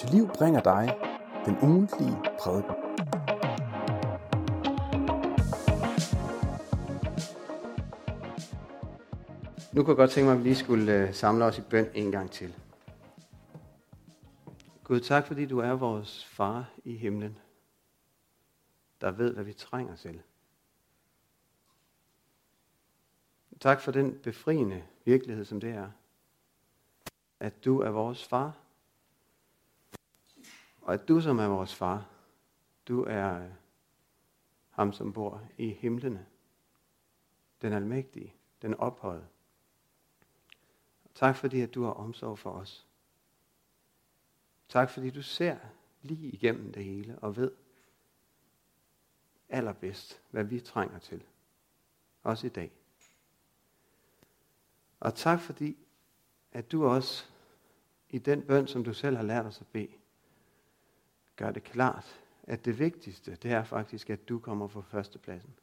til 0.00 0.10
liv 0.10 0.28
bringer 0.38 0.60
dig 0.60 0.98
den 1.46 1.58
ugentlige 1.62 2.16
prædiken. 2.38 2.74
Nu 9.72 9.82
kunne 9.82 9.88
jeg 9.88 9.96
godt 9.96 10.10
tænke 10.10 10.26
mig, 10.26 10.32
at 10.32 10.38
vi 10.38 10.44
lige 10.44 10.56
skulle 10.56 10.92
øh, 10.92 11.14
samle 11.14 11.44
os 11.44 11.58
i 11.58 11.60
bøn 11.60 11.90
en 11.94 12.12
gang 12.12 12.30
til. 12.30 12.54
Gud, 14.84 15.00
tak 15.00 15.26
fordi 15.26 15.46
du 15.46 15.58
er 15.58 15.72
vores 15.72 16.24
far 16.24 16.70
i 16.84 16.96
himlen, 16.96 17.38
der 19.00 19.10
ved, 19.10 19.34
hvad 19.34 19.44
vi 19.44 19.52
trænger 19.52 19.96
til. 19.96 20.22
Tak 23.60 23.80
for 23.80 23.92
den 23.92 24.18
befriende 24.22 24.82
virkelighed, 25.04 25.44
som 25.44 25.60
det 25.60 25.70
er. 25.70 25.90
At 27.40 27.64
du 27.64 27.80
er 27.80 27.90
vores 27.90 28.24
far, 28.24 28.56
og 30.90 30.94
at 30.94 31.08
du, 31.08 31.20
som 31.20 31.38
er 31.38 31.46
vores 31.46 31.74
far, 31.74 32.08
du 32.88 33.04
er 33.04 33.44
øh, 33.44 33.50
ham, 34.70 34.92
som 34.92 35.12
bor 35.12 35.42
i 35.58 35.68
himlene, 35.68 36.26
den 37.62 37.72
almægtige, 37.72 38.34
den 38.62 38.74
ophøjede. 38.74 39.26
Tak 41.14 41.36
fordi, 41.36 41.60
at 41.60 41.74
du 41.74 41.82
har 41.82 41.90
omsorg 41.90 42.38
for 42.38 42.50
os. 42.50 42.86
Tak 44.68 44.90
fordi 44.90 45.10
du 45.10 45.22
ser 45.22 45.56
lige 46.02 46.30
igennem 46.30 46.72
det 46.72 46.84
hele 46.84 47.18
og 47.18 47.36
ved 47.36 47.52
allerbedst, 49.48 50.22
hvad 50.30 50.44
vi 50.44 50.60
trænger 50.60 50.98
til. 50.98 51.22
Også 52.22 52.46
i 52.46 52.50
dag. 52.50 52.72
Og 55.00 55.14
tak 55.14 55.40
fordi, 55.40 55.76
at 56.52 56.72
du 56.72 56.86
også 56.86 57.24
i 58.08 58.18
den 58.18 58.42
bøn, 58.42 58.66
som 58.66 58.84
du 58.84 58.94
selv 58.94 59.16
har 59.16 59.24
lært 59.24 59.46
os 59.46 59.60
at 59.60 59.66
bede, 59.66 59.99
gør 61.40 61.50
det 61.50 61.62
klart, 61.62 62.22
at 62.42 62.64
det 62.64 62.78
vigtigste, 62.78 63.34
det 63.34 63.52
er 63.52 63.64
faktisk, 63.64 64.10
at 64.10 64.28
du 64.28 64.38
kommer 64.38 64.66
på 64.66 64.82
førstepladsen. 64.82 65.54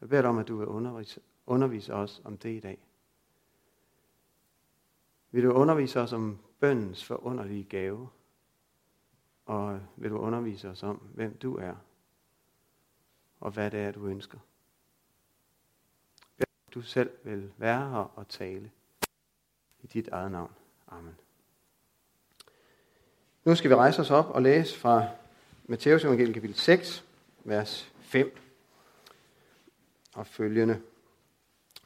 Jeg 0.00 0.08
beder 0.08 0.22
dig 0.22 0.30
om, 0.30 0.38
at 0.38 0.48
du 0.48 0.56
vil 0.56 0.66
undervise, 0.66 1.20
undervise 1.46 1.94
os 1.94 2.22
om 2.24 2.38
det 2.38 2.56
i 2.56 2.60
dag. 2.60 2.78
Vil 5.30 5.44
du 5.44 5.52
undervise 5.52 6.00
os 6.00 6.12
om 6.12 6.38
bøndens 6.60 7.04
forunderlige 7.04 7.64
gave? 7.64 8.08
Og 9.46 9.80
vil 9.96 10.10
du 10.10 10.18
undervise 10.18 10.70
os 10.70 10.82
om, 10.82 10.96
hvem 10.96 11.38
du 11.38 11.56
er? 11.56 11.74
Og 13.40 13.50
hvad 13.50 13.70
det 13.70 13.80
er, 13.80 13.92
du 13.92 14.06
ønsker? 14.06 14.38
Du 16.74 16.82
selv 16.82 17.10
vil 17.24 17.52
være 17.56 17.90
her 17.90 18.18
og 18.18 18.28
tale 18.28 18.70
i 19.82 19.86
dit 19.86 20.08
eget 20.08 20.32
navn. 20.32 20.52
Amen. 20.88 21.21
Nu 23.44 23.54
skal 23.54 23.70
vi 23.70 23.74
rejse 23.74 24.00
os 24.00 24.10
op 24.10 24.30
og 24.30 24.42
læse 24.42 24.78
fra 24.78 25.08
Matteus 25.66 26.04
evangeliet 26.04 26.34
kapitel 26.34 26.56
6, 26.56 27.04
vers 27.44 27.92
5 28.00 28.36
og 30.14 30.26
følgende, 30.26 30.80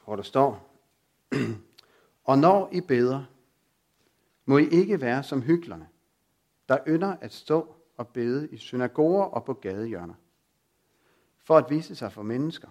hvor 0.05 0.15
der 0.15 0.23
står, 0.23 0.69
Og 2.27 2.37
når 2.37 2.69
I 2.71 2.81
beder, 2.81 3.23
må 4.45 4.57
I 4.57 4.67
ikke 4.69 5.01
være 5.01 5.23
som 5.23 5.41
hyklerne, 5.41 5.87
der 6.69 6.77
ynder 6.87 7.15
at 7.21 7.33
stå 7.33 7.75
og 7.97 8.07
bede 8.07 8.49
i 8.51 8.57
synagoger 8.57 9.23
og 9.23 9.45
på 9.45 9.53
gadehjørner, 9.53 10.13
for 11.37 11.57
at 11.57 11.69
vise 11.69 11.95
sig 11.95 12.11
for 12.11 12.23
mennesker. 12.23 12.67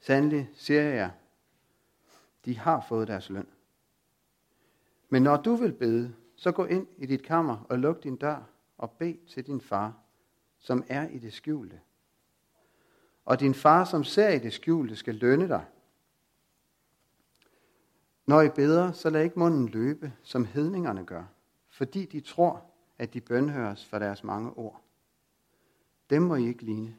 Sandelig 0.00 0.50
siger 0.54 0.82
jeg, 0.82 1.10
de 2.44 2.58
har 2.58 2.84
fået 2.88 3.08
deres 3.08 3.30
løn. 3.30 3.48
Men 5.08 5.22
når 5.22 5.36
du 5.36 5.54
vil 5.54 5.72
bede, 5.72 6.14
så 6.40 6.52
gå 6.52 6.64
ind 6.64 6.86
i 6.96 7.06
dit 7.06 7.22
kammer 7.22 7.66
og 7.68 7.78
luk 7.78 8.02
din 8.02 8.16
dør 8.16 8.42
og 8.78 8.90
bed 8.90 9.26
til 9.26 9.46
din 9.46 9.60
far, 9.60 9.94
som 10.58 10.84
er 10.88 11.08
i 11.08 11.18
det 11.18 11.32
skjulte. 11.32 11.80
Og 13.24 13.40
din 13.40 13.54
far, 13.54 13.84
som 13.84 14.04
ser 14.04 14.28
i 14.28 14.38
det 14.38 14.52
skjulte, 14.52 14.96
skal 14.96 15.14
lønne 15.14 15.48
dig. 15.48 15.66
Når 18.26 18.40
I 18.42 18.48
beder, 18.48 18.92
så 18.92 19.10
lad 19.10 19.24
ikke 19.24 19.38
munden 19.38 19.68
løbe, 19.68 20.12
som 20.22 20.44
hedningerne 20.44 21.04
gør, 21.04 21.24
fordi 21.68 22.04
de 22.04 22.20
tror, 22.20 22.64
at 22.98 23.14
de 23.14 23.20
bønhøres 23.20 23.84
for 23.84 23.98
deres 23.98 24.24
mange 24.24 24.50
ord. 24.50 24.82
Dem 26.10 26.22
må 26.22 26.34
I 26.34 26.46
ikke 26.46 26.62
ligne. 26.62 26.96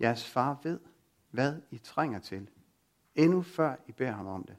Jeres 0.00 0.30
far 0.30 0.60
ved, 0.62 0.80
hvad 1.30 1.60
I 1.70 1.78
trænger 1.78 2.18
til, 2.18 2.50
endnu 3.14 3.42
før 3.42 3.76
I 3.86 3.92
beder 3.92 4.12
ham 4.12 4.26
om 4.26 4.44
det. 4.44 4.56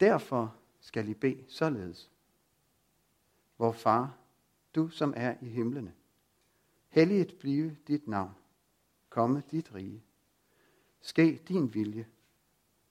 Derfor 0.00 0.56
skal 0.84 1.08
I 1.08 1.14
bede 1.14 1.44
således. 1.48 2.10
Vor 3.58 3.72
far, 3.72 4.18
du 4.74 4.88
som 4.88 5.14
er 5.16 5.34
i 5.40 5.48
himlene, 5.48 5.94
helliget 6.88 7.36
blive 7.40 7.76
dit 7.88 8.08
navn, 8.08 8.34
komme 9.08 9.42
dit 9.50 9.74
rige. 9.74 10.02
Ske 11.00 11.42
din 11.48 11.74
vilje, 11.74 12.06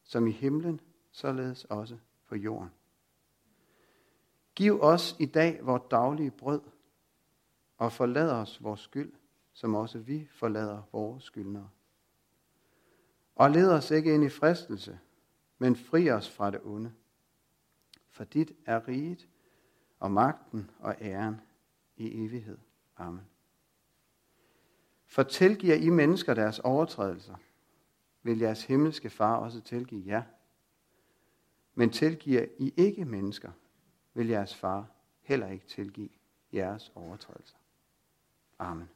som 0.04 0.28
i 0.28 0.32
himlen, 0.32 0.80
således 1.12 1.66
også 1.66 1.98
på 2.28 2.36
jorden. 2.36 2.70
Giv 4.56 4.82
os 4.82 5.16
i 5.20 5.26
dag 5.26 5.66
vores 5.66 5.84
daglige 5.92 6.32
brød, 6.32 6.62
og 7.78 7.92
forlad 7.92 8.32
os 8.32 8.64
vores 8.64 8.80
skyld, 8.80 9.14
som 9.54 9.76
også 9.76 10.00
vi 10.00 10.28
forlader 10.32 10.82
vores 10.92 11.24
skyldnere. 11.24 11.70
Og 13.36 13.52
led 13.52 13.72
os 13.72 13.92
ikke 13.92 14.14
ind 14.14 14.24
i 14.24 14.30
fristelse, 14.30 15.00
men 15.58 15.76
fri 15.76 16.10
os 16.10 16.30
fra 16.30 16.52
det 16.52 16.62
onde. 16.64 16.94
For 18.14 18.24
dit 18.24 18.52
er 18.66 18.88
riget, 18.88 19.28
og 20.00 20.12
magten 20.12 20.72
og 20.80 20.96
æren 21.02 21.42
i 21.98 22.26
evighed. 22.26 22.58
Amen. 22.98 23.22
For 25.06 25.24
tilgiver 25.24 25.76
I 25.76 25.90
mennesker 25.90 26.34
deres 26.34 26.60
overtrædelser, 26.60 27.36
vil 28.24 28.40
jeres 28.40 28.64
himmelske 28.64 29.10
far 29.10 29.36
også 29.36 29.62
tilgive 29.62 30.04
jer. 30.08 30.24
Men 31.76 31.90
tilgiver 31.90 32.46
I 32.58 32.74
ikke 32.78 33.06
mennesker, 33.06 33.52
vil 34.14 34.28
jeres 34.28 34.56
far 34.56 34.88
heller 35.22 35.48
ikke 35.48 35.66
tilgive 35.66 36.10
jeres 36.54 36.92
overtrædelser. 36.96 37.58
Amen. 38.60 38.90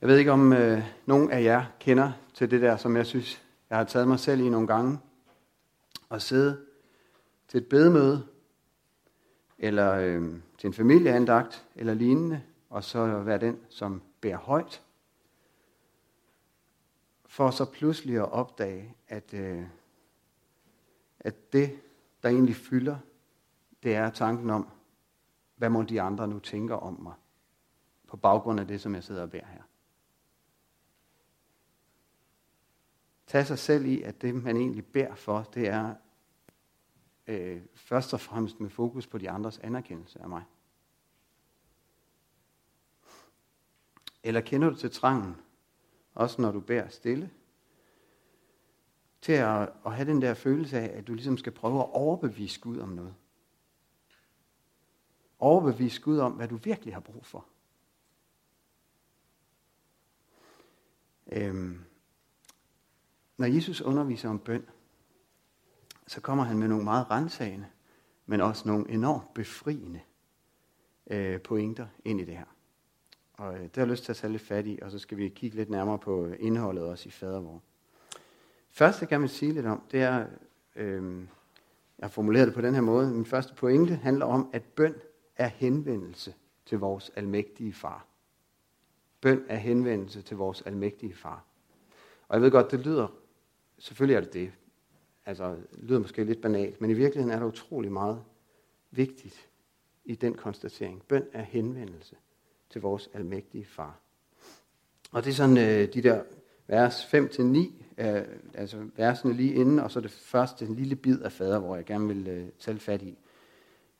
Jeg 0.00 0.08
ved 0.08 0.18
ikke, 0.18 0.32
om 0.32 0.52
øh, 0.52 0.82
nogen 1.06 1.30
af 1.30 1.42
jer 1.42 1.64
kender 1.80 2.12
til 2.34 2.50
det 2.50 2.62
der, 2.62 2.76
som 2.76 2.96
jeg 2.96 3.06
synes, 3.06 3.42
jeg 3.70 3.78
har 3.78 3.84
taget 3.84 4.08
mig 4.08 4.20
selv 4.20 4.40
i 4.40 4.48
nogle 4.48 4.66
gange. 4.66 4.98
At 6.10 6.22
sidde 6.22 6.60
til 7.48 7.58
et 7.58 7.68
bedemøde, 7.68 8.26
eller 9.58 9.94
øh, 9.94 10.34
til 10.58 10.66
en 10.66 10.74
familieandagt, 10.74 11.66
eller 11.74 11.94
lignende, 11.94 12.42
og 12.70 12.84
så 12.84 13.06
være 13.06 13.38
den, 13.38 13.58
som 13.68 14.02
bærer 14.20 14.38
højt. 14.38 14.82
For 17.26 17.50
så 17.50 17.64
pludselig 17.64 18.16
at 18.16 18.32
opdage, 18.32 18.94
at, 19.08 19.34
øh, 19.34 19.62
at 21.20 21.52
det, 21.52 21.78
der 22.22 22.28
egentlig 22.28 22.56
fylder, 22.56 22.96
det 23.82 23.94
er 23.94 24.10
tanken 24.10 24.50
om, 24.50 24.68
hvad 25.56 25.70
må 25.70 25.82
de 25.82 26.00
andre 26.00 26.28
nu 26.28 26.38
tænker 26.38 26.74
om 26.74 27.00
mig, 27.02 27.14
på 28.08 28.16
baggrund 28.16 28.60
af 28.60 28.66
det, 28.66 28.80
som 28.80 28.94
jeg 28.94 29.04
sidder 29.04 29.22
og 29.22 29.30
bærer 29.30 29.46
her. 29.46 29.62
Tage 33.26 33.44
sig 33.44 33.58
selv 33.58 33.86
i, 33.86 34.02
at 34.02 34.22
det, 34.22 34.34
man 34.34 34.56
egentlig 34.56 34.86
bærer 34.86 35.14
for, 35.14 35.42
det 35.42 35.68
er 35.68 35.94
øh, 37.26 37.62
først 37.74 38.14
og 38.14 38.20
fremmest 38.20 38.60
med 38.60 38.70
fokus 38.70 39.06
på 39.06 39.18
de 39.18 39.30
andres 39.30 39.58
anerkendelse 39.58 40.20
af 40.22 40.28
mig. 40.28 40.42
Eller 44.22 44.40
kender 44.40 44.70
du 44.70 44.76
til 44.76 44.90
trangen, 44.90 45.36
også 46.14 46.42
når 46.42 46.52
du 46.52 46.60
bærer 46.60 46.88
stille, 46.88 47.30
til 49.20 49.32
at, 49.32 49.72
at 49.86 49.94
have 49.94 50.08
den 50.08 50.22
der 50.22 50.34
følelse 50.34 50.78
af, 50.78 50.98
at 50.98 51.06
du 51.06 51.14
ligesom 51.14 51.38
skal 51.38 51.52
prøve 51.52 51.78
at 51.80 51.90
overbevise 51.92 52.60
Gud 52.60 52.78
om 52.78 52.88
noget. 52.88 53.14
Overbevise 55.38 56.02
Gud 56.02 56.18
om, 56.18 56.32
hvad 56.32 56.48
du 56.48 56.56
virkelig 56.56 56.94
har 56.94 57.00
brug 57.00 57.26
for. 57.26 57.46
Øhm, 61.32 61.84
når 63.36 63.46
Jesus 63.46 63.80
underviser 63.80 64.28
om 64.28 64.38
bøn, 64.38 64.66
så 66.06 66.20
kommer 66.20 66.44
han 66.44 66.58
med 66.58 66.68
nogle 66.68 66.84
meget 66.84 67.10
rensagende, 67.10 67.66
men 68.26 68.40
også 68.40 68.68
nogle 68.68 68.90
enormt 68.90 69.34
befriende 69.34 70.00
øh, 71.10 71.40
pointer 71.40 71.86
ind 72.04 72.20
i 72.20 72.24
det 72.24 72.36
her. 72.36 72.56
Og 73.34 73.54
øh, 73.54 73.62
det 73.62 73.76
har 73.76 73.82
jeg 73.82 73.88
lyst 73.90 74.04
til 74.04 74.12
at 74.12 74.16
tage 74.16 74.32
lidt 74.32 74.42
fat 74.42 74.66
i, 74.66 74.78
og 74.82 74.90
så 74.90 74.98
skal 74.98 75.18
vi 75.18 75.28
kigge 75.28 75.56
lidt 75.56 75.70
nærmere 75.70 75.98
på 75.98 76.26
øh, 76.26 76.36
indholdet 76.40 76.84
også 76.84 77.08
i 77.08 77.12
fadervor. 77.12 77.62
Første, 78.70 79.02
jeg 79.02 79.08
kan 79.08 79.20
man 79.20 79.28
sige 79.28 79.52
lidt 79.52 79.66
om, 79.66 79.82
det 79.90 80.02
er, 80.02 80.26
øh, 80.76 81.20
jeg 81.98 82.04
har 82.04 82.08
formuleret 82.08 82.46
det 82.46 82.54
på 82.54 82.60
den 82.60 82.74
her 82.74 82.80
måde, 82.80 83.10
min 83.10 83.26
første 83.26 83.54
pointe 83.54 83.94
handler 83.94 84.26
om, 84.26 84.50
at 84.52 84.62
bøn 84.62 84.94
er 85.36 85.48
henvendelse 85.48 86.34
til 86.66 86.78
vores 86.78 87.10
almægtige 87.16 87.72
far. 87.72 88.06
Bøn 89.20 89.44
er 89.48 89.56
henvendelse 89.56 90.22
til 90.22 90.36
vores 90.36 90.62
almægtige 90.62 91.14
far. 91.14 91.44
Og 92.28 92.34
jeg 92.34 92.42
ved 92.42 92.50
godt, 92.50 92.70
det 92.70 92.80
lyder, 92.80 93.08
selvfølgelig 93.78 94.16
er 94.16 94.20
det 94.20 94.32
det, 94.32 94.52
altså 95.26 95.50
det 95.50 95.82
lyder 95.82 95.98
måske 95.98 96.24
lidt 96.24 96.40
banalt, 96.40 96.80
men 96.80 96.90
i 96.90 96.94
virkeligheden 96.94 97.34
er 97.34 97.38
der 97.38 97.46
utrolig 97.46 97.92
meget 97.92 98.22
vigtigt 98.90 99.48
i 100.04 100.14
den 100.14 100.34
konstatering. 100.34 101.02
Bøn 101.08 101.24
er 101.32 101.42
henvendelse 101.42 102.16
til 102.70 102.80
vores 102.80 103.10
almægtige 103.14 103.64
far. 103.64 104.00
Og 105.12 105.24
det 105.24 105.30
er 105.30 105.34
sådan 105.34 105.56
øh, 105.56 105.94
de 105.94 106.02
der 106.02 106.22
vers 106.66 107.04
5-9, 107.04 107.12
øh, 107.98 108.22
altså 108.54 108.88
versene 108.96 109.32
lige 109.32 109.54
inden, 109.54 109.78
og 109.78 109.90
så 109.90 110.00
det 110.00 110.10
første 110.10 110.66
en 110.66 110.74
lille 110.74 110.96
bid 110.96 111.20
af 111.20 111.32
fader, 111.32 111.58
hvor 111.58 111.76
jeg 111.76 111.84
gerne 111.84 112.08
vil 112.08 112.28
øh, 112.28 112.48
tage 112.58 112.78
fat 112.78 113.02
i, 113.02 113.18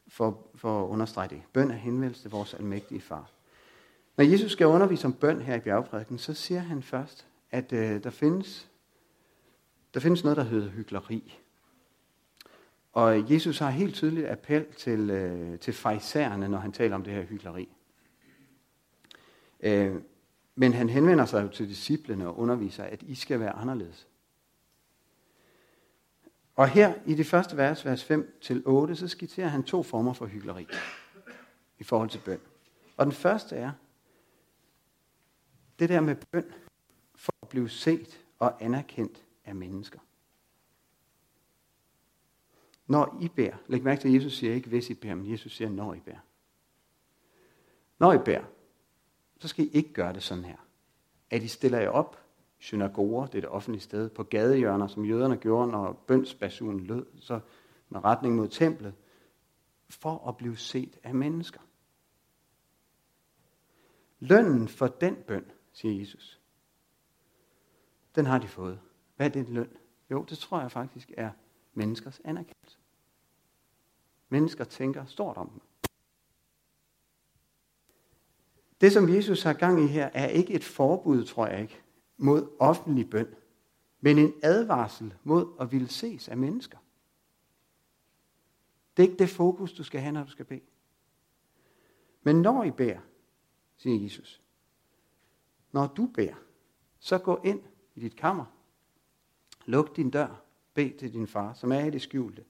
for, 0.09 0.47
for 0.55 0.85
at 0.85 0.89
understrege 0.89 1.29
det. 1.29 1.43
Bøn 1.53 1.71
er 1.71 1.75
henvendelse 1.75 2.23
til 2.23 2.31
vores 2.31 2.55
almægtige 2.55 3.01
far. 3.01 3.31
Når 4.17 4.25
Jesus 4.25 4.53
skal 4.53 4.67
undervise 4.67 5.07
om 5.07 5.13
bøn 5.13 5.41
her 5.41 5.55
i 5.55 5.61
bjergprædiken, 5.61 6.19
så 6.19 6.35
siger 6.35 6.61
han 6.61 6.83
først, 6.83 7.27
at 7.51 7.73
øh, 7.73 8.05
der, 8.05 8.11
findes, 8.11 8.71
der 9.97 10.01
findes 10.01 10.25
noget, 10.25 10.37
der 10.37 10.43
hedder 10.43 10.69
hyggeleri. 10.69 11.39
Og 12.93 13.33
Jesus 13.33 13.59
har 13.59 13.71
helt 13.71 13.95
tydeligt 13.95 14.27
appel 14.27 14.67
til, 14.73 15.11
øh, 15.11 15.59
til 15.59 15.75
fejserne, 15.75 16.49
når 16.49 16.59
han 16.59 16.73
taler 16.73 16.95
om 16.95 17.03
det 17.03 17.13
her 17.13 17.23
hyggeleri. 17.23 17.69
Øh, 19.61 19.95
men 20.55 20.73
han 20.73 20.89
henvender 20.89 21.25
sig 21.25 21.43
jo 21.43 21.49
til 21.49 21.69
disciplene 21.69 22.27
og 22.27 22.39
underviser, 22.39 22.85
at 22.85 23.03
I 23.03 23.15
skal 23.15 23.41
være 23.41 23.53
anderledes. 23.53 24.09
Og 26.57 26.69
her 26.69 26.95
i 27.07 27.15
det 27.15 27.27
første 27.27 27.57
vers, 27.57 27.85
vers 27.85 28.11
5-8, 28.11 28.95
så 28.95 29.09
skitserer 29.09 29.49
han 29.49 29.63
to 29.63 29.83
former 29.83 30.13
for 30.13 30.27
hyggeleri 30.27 30.67
i 31.79 31.85
forhold 31.85 32.11
til 32.11 32.21
bøn. 32.25 32.41
Og 32.97 33.07
den 33.07 33.13
første 33.13 33.57
er 33.57 33.73
det 35.79 35.89
der 35.89 36.01
med 36.01 36.17
bøn 36.33 36.53
for 37.15 37.35
at 37.43 37.49
blive 37.49 37.69
set 37.69 38.25
og 38.39 38.65
anerkendt 38.65 39.26
af 39.47 39.55
mennesker. 39.55 39.99
Når 42.87 43.19
I 43.21 43.29
bærer, 43.29 43.57
læg 43.67 43.83
mærke 43.83 44.01
til, 44.01 44.09
at 44.09 44.15
Jesus 44.15 44.37
siger 44.37 44.55
ikke, 44.55 44.69
hvis 44.69 44.91
I 44.91 44.95
bærer, 44.95 45.15
men 45.15 45.31
Jesus 45.31 45.57
siger, 45.57 45.71
når 45.71 45.95
I 45.95 46.01
bærer. 46.01 46.21
Når 47.99 48.13
I 48.13 48.19
bærer, 48.19 48.45
så 49.39 49.49
skal 49.49 49.65
I 49.65 49.69
ikke 49.69 49.93
gøre 49.93 50.13
det 50.13 50.23
sådan 50.23 50.45
her. 50.45 50.57
At 51.31 51.43
I 51.43 51.49
stiller 51.49 51.79
jer 51.79 51.89
op, 51.89 52.27
synagoger, 52.59 53.27
det 53.27 53.35
er 53.35 53.41
det 53.41 53.51
offentlige 53.51 53.83
sted, 53.83 54.09
på 54.11 54.23
gadehjørner, 54.23 54.87
som 54.87 55.05
jøderne 55.05 55.37
gjorde, 55.37 55.71
når 55.71 55.93
bønsbasunen 55.93 56.81
lød, 56.81 57.07
så 57.21 57.41
med 57.89 58.05
retning 58.05 58.37
mod 58.37 58.49
templet, 58.49 58.95
for 59.89 60.29
at 60.29 60.37
blive 60.37 60.57
set 60.57 60.99
af 61.03 61.15
mennesker. 61.15 61.61
Lønnen 64.21 64.69
for 64.69 64.87
den 64.87 65.17
bøn, 65.27 65.51
siger 65.73 65.99
Jesus, 65.99 66.41
den 68.15 68.27
har 68.27 68.39
de 68.39 68.49
fået. 68.49 68.81
Hvad 69.17 69.27
er 69.27 69.31
det 69.31 69.49
løn? 69.49 69.77
Jo, 70.11 70.25
det 70.25 70.39
tror 70.39 70.61
jeg 70.61 70.73
faktisk 70.73 71.13
er 71.17 71.31
menneskers 71.75 72.21
anerkendelse. 72.25 72.79
Mennesker 74.29 74.65
tænker 74.65 75.05
stort 75.05 75.37
om 75.37 75.49
dem. 75.49 75.61
Det, 78.81 78.93
som 78.93 79.09
Jesus 79.09 79.43
har 79.43 79.53
gang 79.53 79.85
i 79.85 79.87
her, 79.87 80.11
er 80.15 80.27
ikke 80.27 80.55
et 80.55 80.65
forbud, 80.65 81.25
tror 81.25 81.47
jeg 81.47 81.63
ikke, 81.63 81.83
mod 82.17 82.57
offentlig 82.59 83.11
bøn, 83.11 83.35
men 84.01 84.19
en 84.19 84.33
advarsel 84.43 85.15
mod 85.25 85.57
at 85.61 85.73
ville 85.73 85.89
ses 85.89 86.29
af 86.29 86.37
mennesker. 86.37 86.79
Det 88.97 89.03
er 89.03 89.09
ikke 89.09 89.19
det 89.19 89.31
fokus, 89.31 89.73
du 89.73 89.85
skal 89.85 90.01
have, 90.01 90.13
når 90.13 90.25
du 90.25 90.31
skal 90.31 90.45
bede. 90.45 90.61
Men 92.23 92.43
når 92.43 92.65
I 92.65 92.71
beder, 92.71 93.01
siger 93.77 94.03
Jesus, 94.03 94.43
når 95.73 95.87
du 95.87 96.07
beder, 96.07 96.35
så 96.99 97.19
gå 97.19 97.41
ind 97.45 97.63
i 97.95 98.01
dit 98.01 98.17
kammer, 98.17 98.45
luk 99.67 99.97
din 99.97 100.11
dør, 100.11 100.43
bed 100.75 100.99
til 100.99 101.13
din 101.13 101.27
far, 101.27 101.55
som 101.55 101.73
er 101.73 101.85
i 101.85 101.91
det 101.91 102.03
skjulte. 102.03 102.45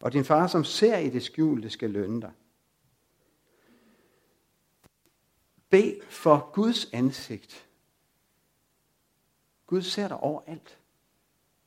Og 0.00 0.12
din 0.12 0.24
far, 0.24 0.46
som 0.46 0.64
ser 0.64 0.98
i 0.98 1.10
det 1.10 1.22
skjulte, 1.22 1.70
skal 1.70 1.90
lønne 1.90 2.20
dig. 2.20 2.32
Bed 5.70 6.02
for 6.08 6.50
Guds 6.52 6.90
ansigt. 6.92 7.68
Gud 9.66 9.82
ser 9.82 10.08
dig 10.08 10.16
overalt. 10.16 10.78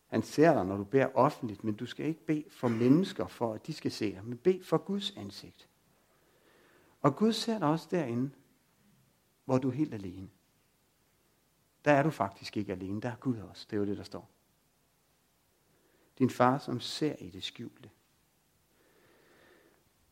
Han 0.08 0.24
ser 0.24 0.54
dig, 0.54 0.66
når 0.66 0.78
du 0.78 0.84
beder 0.84 1.16
offentligt, 1.16 1.64
men 1.64 1.76
du 1.76 1.86
skal 1.86 2.06
ikke 2.06 2.26
bede 2.26 2.46
for 2.50 2.68
mennesker, 2.68 3.28
for 3.28 3.54
at 3.54 3.68
de 3.68 3.74
skal 3.74 3.92
se 3.92 4.12
dig, 4.12 4.26
men 4.26 4.38
bed 4.38 4.64
for 4.64 4.78
Guds 4.78 5.18
ansigt. 5.18 5.70
Og 7.02 7.16
Gud 7.16 7.34
ser 7.34 7.60
dig 7.60 7.68
også 7.68 7.88
derinde, 7.92 8.32
hvor 9.46 9.58
du 9.58 9.70
er 9.70 9.74
helt 9.74 9.94
alene. 9.94 10.30
Der 11.86 11.92
er 11.92 12.04
du 12.04 12.10
faktisk 12.10 12.58
ikke 12.58 12.72
alene, 12.72 13.02
der 13.02 13.10
er 13.10 13.16
Gud 13.16 13.38
også. 13.38 13.68
Det 13.70 13.76
er 13.76 13.80
jo 13.80 13.86
det, 13.86 13.98
der 13.98 14.04
står. 14.04 14.33
Din 16.20 16.30
far, 16.30 16.58
som 16.58 16.80
ser 16.80 17.16
i 17.20 17.30
det 17.30 17.44
skjulte. 17.44 17.90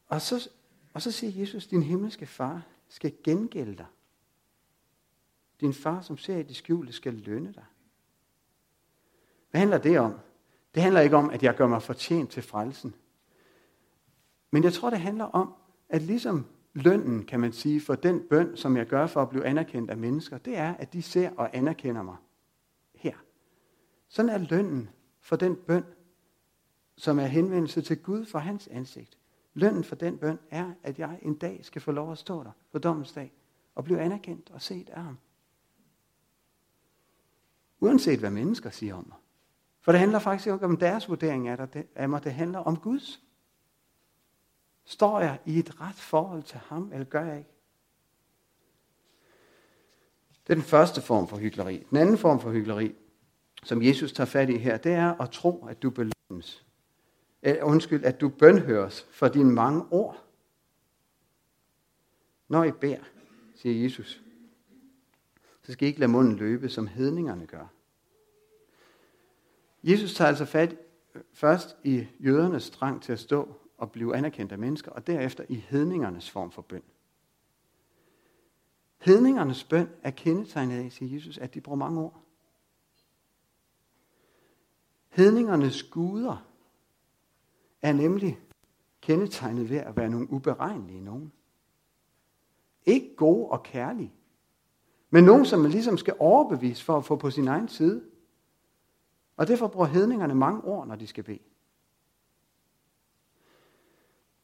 Og 0.07 0.21
så, 0.21 0.50
og 0.94 1.01
så 1.01 1.12
siger 1.12 1.39
Jesus, 1.39 1.68
din 1.68 1.83
himmelske 1.83 2.25
far 2.25 2.62
skal 2.89 3.13
gengælde 3.24 3.77
dig. 3.77 3.86
Din 5.59 5.74
far, 5.74 6.01
som 6.01 6.18
ser 6.18 6.38
i 6.38 6.44
det 6.44 6.56
skjulte, 6.56 6.94
skal 6.94 7.13
lønne 7.13 7.53
dig. 7.53 7.65
Hvad 9.51 9.59
handler 9.59 9.77
det 9.77 10.00
om? 10.00 10.19
Det 10.75 10.83
handler 10.83 11.01
ikke 11.01 11.15
om, 11.15 11.30
at 11.30 11.44
jeg 11.44 11.56
gør 11.56 11.68
mig 11.68 11.81
fortjent 11.81 12.31
til 12.31 12.44
frelsen. 12.44 12.95
Men 14.51 14.63
jeg 14.63 14.74
tror, 14.74 14.89
det 14.89 15.00
handler 15.00 15.25
om, 15.25 15.54
at 15.89 16.01
ligesom 16.01 16.45
lønnen, 16.74 17.25
kan 17.25 17.39
man 17.39 17.54
sige, 17.54 17.81
for 17.81 17.95
den 17.95 18.27
bøn, 18.30 18.57
som 18.57 18.77
jeg 18.77 18.86
gør 18.86 19.07
for 19.07 19.21
at 19.21 19.30
blive 19.30 19.45
anerkendt 19.45 19.92
af 19.92 19.97
mennesker, 19.97 20.38
det 20.38 20.57
er, 20.57 20.74
at 20.74 20.94
de 20.94 21.01
ser 21.01 21.31
og 21.38 21.57
anerkender 21.57 22.04
mig 22.04 22.15
her. 22.95 23.15
Sådan 24.07 24.30
er 24.30 24.38
lønnen 24.38 24.89
for 25.21 25.35
den 25.35 25.56
bøn, 25.56 25.85
som 26.95 27.19
er 27.19 27.25
henvendelse 27.25 27.81
til 27.81 28.03
Gud 28.03 28.25
for 28.25 28.39
hans 28.39 28.68
ansigt. 28.68 29.18
Lønnen 29.53 29.83
for 29.83 29.95
den 29.95 30.18
bøn 30.18 30.39
er, 30.50 30.73
at 30.83 31.00
jeg 31.00 31.19
en 31.21 31.35
dag 31.35 31.65
skal 31.65 31.81
få 31.81 31.91
lov 31.91 32.12
at 32.12 32.18
stå 32.18 32.44
der 32.44 32.51
på 32.71 32.79
dommens 32.79 33.12
dag 33.12 33.33
og 33.75 33.83
blive 33.83 34.00
anerkendt 34.00 34.50
og 34.50 34.62
set 34.62 34.89
af 34.89 35.03
ham. 35.03 35.18
Uanset 37.79 38.19
hvad 38.19 38.31
mennesker 38.31 38.69
siger 38.69 38.95
om 38.95 39.06
mig. 39.07 39.18
For 39.81 39.91
det 39.91 40.00
handler 40.00 40.19
faktisk 40.19 40.47
ikke 40.47 40.65
om 40.65 40.77
deres 40.77 41.09
vurdering 41.09 41.47
af 41.95 42.09
mig, 42.09 42.23
det 42.23 42.33
handler 42.33 42.59
om 42.59 42.77
Guds. 42.77 43.23
Står 44.85 45.19
jeg 45.19 45.39
i 45.45 45.59
et 45.59 45.81
ret 45.81 45.95
forhold 45.95 46.44
til 46.44 46.57
ham, 46.57 46.91
eller 46.94 47.06
gør 47.06 47.25
jeg 47.25 47.38
ikke? 47.38 47.50
Det 50.47 50.54
er 50.54 50.56
den 50.56 50.63
første 50.63 51.01
form 51.01 51.28
for 51.28 51.37
hyggeleri. 51.37 51.85
Den 51.90 51.97
anden 51.97 52.18
form 52.18 52.40
for 52.40 52.51
hyggeleri, 52.51 52.95
som 53.63 53.83
Jesus 53.83 54.13
tager 54.13 54.25
fat 54.25 54.49
i 54.49 54.57
her, 54.57 54.77
det 54.77 54.91
er 54.91 55.21
at 55.21 55.30
tro, 55.30 55.65
at 55.65 55.81
du 55.81 55.89
belønnes. 55.89 56.65
Øh, 57.44 57.56
undskyld, 57.61 58.06
at 58.06 58.21
du 58.21 58.30
bønhøres 58.30 59.07
for 59.11 59.27
dine 59.27 59.51
mange 59.51 59.85
ord. 59.91 60.23
Når 62.47 62.63
I 62.63 62.71
beder, 62.71 63.03
siger 63.56 63.83
Jesus, 63.83 64.21
så 65.63 65.71
skal 65.71 65.85
I 65.85 65.87
ikke 65.87 65.99
lade 65.99 66.11
munden 66.11 66.35
løbe, 66.35 66.69
som 66.69 66.87
hedningerne 66.87 67.47
gør. 67.47 67.68
Jesus 69.83 70.13
tager 70.13 70.27
altså 70.27 70.45
fat 70.45 70.77
først 71.33 71.77
i 71.83 72.07
jødernes 72.19 72.69
trang 72.69 73.01
til 73.01 73.11
at 73.11 73.19
stå 73.19 73.56
og 73.77 73.91
blive 73.91 74.15
anerkendt 74.15 74.51
af 74.51 74.59
mennesker, 74.59 74.91
og 74.91 75.07
derefter 75.07 75.45
i 75.49 75.56
hedningernes 75.56 76.30
form 76.30 76.51
for 76.51 76.61
bøn. 76.61 76.83
Hedningernes 78.97 79.63
bøn 79.63 79.89
er 80.03 80.11
kendetegnet 80.11 80.83
af, 80.85 80.91
siger 80.91 81.13
Jesus, 81.13 81.37
at 81.37 81.53
de 81.53 81.61
bruger 81.61 81.77
mange 81.77 82.01
ord. 82.01 82.23
Hedningernes 85.11 85.83
guder 85.83 86.45
er 87.81 87.94
nemlig 87.94 88.39
kendetegnet 89.01 89.69
ved 89.69 89.77
at 89.77 89.97
være 89.97 90.09
nogle 90.09 90.31
uberegnelige 90.31 91.01
nogen. 91.01 91.31
Ikke 92.85 93.15
gode 93.15 93.49
og 93.49 93.63
kærlige, 93.63 94.13
men 95.09 95.23
nogen, 95.23 95.45
som 95.45 95.59
man 95.59 95.71
ligesom 95.71 95.97
skal 95.97 96.15
overbevise 96.19 96.83
for 96.83 96.97
at 96.97 97.06
få 97.06 97.15
på 97.15 97.31
sin 97.31 97.47
egen 97.47 97.68
side. 97.68 98.03
Og 99.37 99.47
derfor 99.47 99.68
bruger 99.68 99.87
hedningerne 99.87 100.35
mange 100.35 100.63
ord, 100.63 100.87
når 100.87 100.95
de 100.95 101.07
skal 101.07 101.23
bede. 101.23 101.39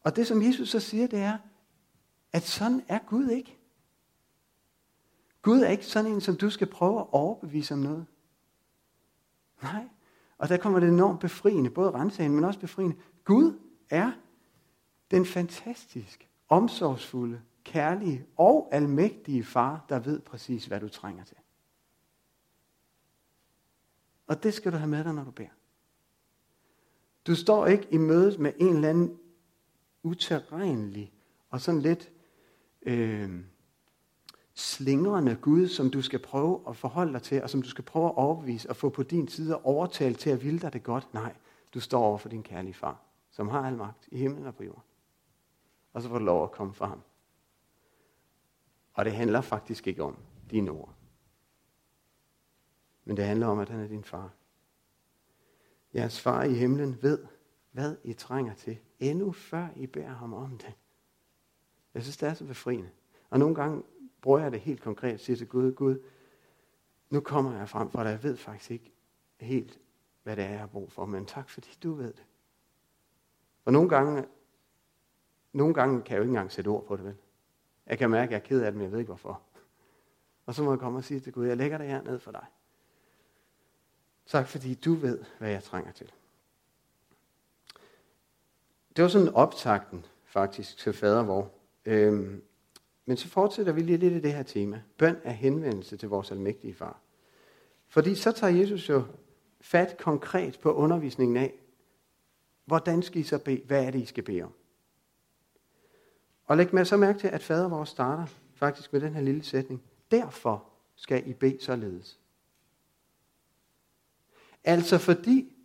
Og 0.01 0.15
det, 0.15 0.27
som 0.27 0.41
Jesus 0.41 0.69
så 0.69 0.79
siger, 0.79 1.07
det 1.07 1.19
er, 1.19 1.37
at 2.31 2.43
sådan 2.43 2.85
er 2.87 2.99
Gud 3.07 3.29
ikke. 3.29 3.57
Gud 5.41 5.59
er 5.59 5.69
ikke 5.69 5.85
sådan 5.85 6.11
en, 6.11 6.21
som 6.21 6.35
du 6.37 6.49
skal 6.49 6.67
prøve 6.67 6.99
at 6.99 7.07
overbevise 7.11 7.73
om 7.73 7.79
noget. 7.79 8.05
Nej. 9.61 9.87
Og 10.37 10.49
der 10.49 10.57
kommer 10.57 10.79
det 10.79 10.89
enormt 10.89 11.19
befriende, 11.19 11.69
både 11.69 11.91
rensagen, 11.91 12.35
men 12.35 12.43
også 12.43 12.59
befriende. 12.59 12.95
Gud 13.23 13.59
er 13.89 14.11
den 15.11 15.25
fantastisk, 15.25 16.29
omsorgsfulde, 16.49 17.41
kærlige 17.63 18.25
og 18.35 18.69
almægtige 18.71 19.43
far, 19.43 19.85
der 19.89 19.99
ved 19.99 20.19
præcis, 20.19 20.65
hvad 20.65 20.79
du 20.79 20.89
trænger 20.89 21.23
til. 21.23 21.37
Og 24.27 24.43
det 24.43 24.53
skal 24.53 24.71
du 24.71 24.77
have 24.77 24.89
med 24.89 25.03
dig, 25.03 25.13
når 25.13 25.23
du 25.23 25.31
beder. 25.31 25.49
Du 27.27 27.35
står 27.35 27.65
ikke 27.65 27.87
i 27.91 27.97
mødet 27.97 28.39
med 28.39 28.53
en 28.57 28.75
eller 28.75 28.89
anden 28.89 29.19
uterrenelig 30.03 31.13
og 31.49 31.61
sådan 31.61 31.81
lidt 31.81 32.11
øh, 32.81 33.43
slingrende 34.57 35.35
Gud, 35.35 35.67
som 35.67 35.89
du 35.89 36.01
skal 36.01 36.19
prøve 36.19 36.61
at 36.67 36.75
forholde 36.75 37.13
dig 37.13 37.21
til, 37.21 37.43
og 37.43 37.49
som 37.49 37.61
du 37.61 37.69
skal 37.69 37.83
prøve 37.83 38.05
at 38.05 38.15
overbevise 38.15 38.69
og 38.69 38.75
få 38.75 38.89
på 38.89 39.03
din 39.03 39.27
side 39.27 39.55
og 39.55 39.65
overtale 39.65 40.15
til 40.15 40.29
at 40.29 40.43
ville 40.43 40.59
dig 40.59 40.73
det 40.73 40.83
godt. 40.83 41.13
Nej, 41.13 41.35
du 41.73 41.79
står 41.79 42.03
over 42.03 42.17
for 42.17 42.29
din 42.29 42.43
kærlige 42.43 42.73
far, 42.73 43.01
som 43.31 43.47
har 43.47 43.67
al 43.67 43.77
magt 43.77 44.07
i 44.11 44.17
himlen 44.17 44.45
og 44.45 44.55
på 44.55 44.63
jorden. 44.63 44.83
Og 45.93 46.01
så 46.01 46.09
får 46.09 46.19
du 46.19 46.25
lov 46.25 46.43
at 46.43 46.51
komme 46.51 46.73
for 46.73 46.85
ham. 46.85 47.01
Og 48.93 49.05
det 49.05 49.13
handler 49.13 49.41
faktisk 49.41 49.87
ikke 49.87 50.03
om 50.03 50.17
dine 50.51 50.71
ord. 50.71 50.93
Men 53.05 53.17
det 53.17 53.25
handler 53.25 53.47
om, 53.47 53.59
at 53.59 53.69
han 53.69 53.79
er 53.79 53.87
din 53.87 54.03
far. 54.03 54.33
Jeres 55.95 56.21
far 56.21 56.43
i 56.43 56.53
himlen 56.53 56.97
ved, 57.01 57.25
hvad 57.71 57.95
I 58.03 58.13
trænger 58.13 58.53
til, 58.53 58.77
endnu 58.99 59.31
før 59.31 59.67
I 59.75 59.87
bærer 59.87 60.13
ham 60.13 60.33
om 60.33 60.57
det. 60.57 60.73
Jeg 61.93 62.03
synes, 62.03 62.17
det 62.17 62.29
er 62.29 62.33
så 62.33 62.45
befriende. 62.45 62.89
Og 63.29 63.39
nogle 63.39 63.55
gange 63.55 63.83
bruger 64.21 64.39
jeg 64.39 64.51
det 64.51 64.59
helt 64.59 64.81
konkret, 64.81 65.19
siger 65.19 65.37
til 65.37 65.47
Gud, 65.47 65.71
Gud, 65.71 65.99
nu 67.09 67.19
kommer 67.19 67.57
jeg 67.57 67.69
frem 67.69 67.89
for 67.89 68.03
dig, 68.03 68.09
jeg 68.09 68.23
ved 68.23 68.37
faktisk 68.37 68.71
ikke 68.71 68.91
helt, 69.39 69.79
hvad 70.23 70.35
det 70.35 70.43
er, 70.43 70.49
jeg 70.49 70.59
har 70.59 70.67
brug 70.67 70.91
for, 70.91 71.05
men 71.05 71.25
tak 71.25 71.49
fordi 71.49 71.77
du 71.83 71.93
ved 71.93 72.13
det. 72.13 72.25
Og 73.65 73.73
nogle 73.73 73.89
gange, 73.89 74.25
nogle 75.53 75.73
gange 75.73 76.01
kan 76.01 76.11
jeg 76.13 76.17
jo 76.17 76.23
ikke 76.23 76.31
engang 76.31 76.51
sætte 76.51 76.67
ord 76.67 76.85
på 76.85 76.95
det, 76.95 77.05
vel? 77.05 77.15
Jeg 77.85 77.97
kan 77.97 78.09
mærke, 78.09 78.25
at 78.25 78.31
jeg 78.31 78.37
er 78.37 78.47
ked 78.47 78.61
af 78.61 78.71
det, 78.71 78.77
men 78.77 78.83
jeg 78.83 78.91
ved 78.91 78.99
ikke 78.99 79.09
hvorfor. 79.09 79.41
Og 80.45 80.55
så 80.55 80.63
må 80.63 80.71
jeg 80.71 80.79
komme 80.79 80.99
og 80.99 81.03
sige 81.03 81.19
til 81.19 81.33
Gud, 81.33 81.45
jeg 81.45 81.57
lægger 81.57 81.77
det 81.77 81.87
her 81.87 82.01
ned 82.01 82.19
for 82.19 82.31
dig. 82.31 82.45
Tak 84.25 84.47
fordi 84.47 84.73
du 84.73 84.93
ved, 84.93 85.23
hvad 85.37 85.49
jeg 85.49 85.63
trænger 85.63 85.91
til. 85.91 86.11
Det 88.95 89.03
var 89.03 89.09
sådan 89.09 89.33
optakten 89.33 90.05
faktisk 90.25 90.77
til 90.77 90.93
fadervor. 90.93 91.51
Øhm, 91.85 92.43
men 93.07 93.17
så 93.17 93.27
fortsætter 93.27 93.71
vi 93.71 93.81
lige 93.81 93.97
lidt 93.97 94.13
i 94.13 94.19
det 94.19 94.33
her 94.33 94.43
tema. 94.43 94.81
Bøn 94.97 95.17
er 95.23 95.31
henvendelse 95.31 95.97
til 95.97 96.09
vores 96.09 96.31
almægtige 96.31 96.73
far. 96.73 96.99
Fordi 97.87 98.15
så 98.15 98.31
tager 98.31 98.53
Jesus 98.53 98.89
jo 98.89 99.03
fat 99.61 99.97
konkret 99.97 100.59
på 100.59 100.73
undervisningen 100.73 101.37
af, 101.37 101.53
hvordan 102.65 103.01
skal 103.01 103.21
I 103.21 103.23
så 103.23 103.37
bede? 103.37 103.61
Hvad 103.65 103.85
er 103.85 103.91
det, 103.91 103.99
I 103.99 104.05
skal 104.05 104.23
bede 104.23 104.41
om? 104.41 104.53
Og 106.45 106.57
læg 106.57 106.73
med 106.73 106.85
så 106.85 106.97
mærke 106.97 107.19
til, 107.19 107.27
at 107.27 107.43
fader 107.43 107.67
vores 107.67 107.89
starter 107.89 108.25
faktisk 108.55 108.93
med 108.93 109.01
den 109.01 109.13
her 109.13 109.21
lille 109.21 109.43
sætning. 109.43 109.83
Derfor 110.11 110.65
skal 110.95 111.29
I 111.29 111.33
bede 111.33 111.57
således. 111.61 112.19
Altså 114.63 114.97
fordi 114.97 115.55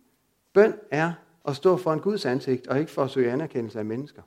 bøn 0.53 0.73
er 0.91 1.13
at 1.47 1.55
stå 1.55 1.77
for 1.77 1.93
en 1.93 1.99
Guds 1.99 2.25
ansigt, 2.25 2.67
og 2.67 2.79
ikke 2.79 2.91
for 2.91 3.03
at 3.03 3.11
søge 3.11 3.31
anerkendelse 3.31 3.79
af 3.79 3.85
mennesker. 3.85 4.21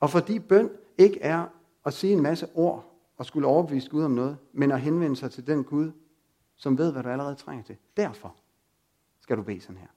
Og 0.00 0.10
fordi 0.10 0.38
bøn 0.38 0.70
ikke 0.98 1.20
er 1.20 1.46
at 1.86 1.94
sige 1.94 2.12
en 2.12 2.22
masse 2.22 2.48
ord 2.54 2.98
og 3.16 3.26
skulle 3.26 3.48
overbevise 3.48 3.90
Gud 3.90 4.04
om 4.04 4.10
noget, 4.10 4.38
men 4.52 4.72
at 4.72 4.80
henvende 4.80 5.16
sig 5.16 5.32
til 5.32 5.46
den 5.46 5.64
Gud, 5.64 5.92
som 6.56 6.78
ved, 6.78 6.92
hvad 6.92 7.02
du 7.02 7.08
allerede 7.08 7.34
trænger 7.34 7.64
til. 7.64 7.76
Derfor 7.96 8.36
skal 9.20 9.36
du 9.36 9.42
bede 9.42 9.60
sådan 9.60 9.76
her. 9.76 9.88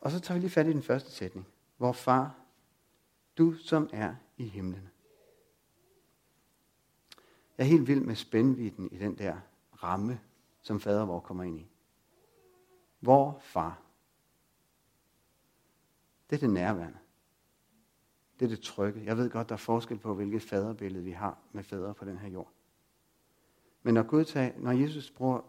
Og 0.00 0.10
så 0.10 0.20
tager 0.20 0.38
vi 0.38 0.40
lige 0.40 0.50
fat 0.50 0.66
i 0.66 0.72
den 0.72 0.82
første 0.82 1.10
sætning. 1.10 1.46
Hvor 1.76 1.92
far, 1.92 2.34
du 3.38 3.52
som 3.52 3.90
er 3.92 4.14
i 4.36 4.44
himlen. 4.44 4.90
Jeg 7.58 7.64
er 7.64 7.68
helt 7.68 7.86
vild 7.86 8.00
med 8.00 8.14
spændvidden 8.14 8.88
i 8.92 8.98
den 8.98 9.18
der 9.18 9.36
ramme, 9.82 10.20
som 10.62 10.80
fader 10.80 11.04
vor 11.04 11.20
kommer 11.20 11.44
ind 11.44 11.58
i. 11.58 11.66
Hvor 13.00 13.38
far. 13.40 13.82
Det 16.30 16.36
er 16.36 16.40
det 16.40 16.50
nærværende. 16.50 16.98
Det 18.40 18.46
er 18.46 18.50
det 18.50 18.60
trygge. 18.60 19.04
Jeg 19.04 19.16
ved 19.16 19.30
godt, 19.30 19.48
der 19.48 19.52
er 19.52 19.58
forskel 19.58 19.98
på, 19.98 20.14
hvilket 20.14 20.42
faderbillede 20.42 21.04
vi 21.04 21.10
har 21.10 21.38
med 21.52 21.64
fædre 21.64 21.94
på 21.94 22.04
den 22.04 22.18
her 22.18 22.28
jord. 22.28 22.52
Men 23.82 23.94
når, 23.94 24.02
Gud 24.02 24.24
tager, 24.24 24.52
når 24.58 24.72
Jesus 24.72 25.10
bruger 25.10 25.40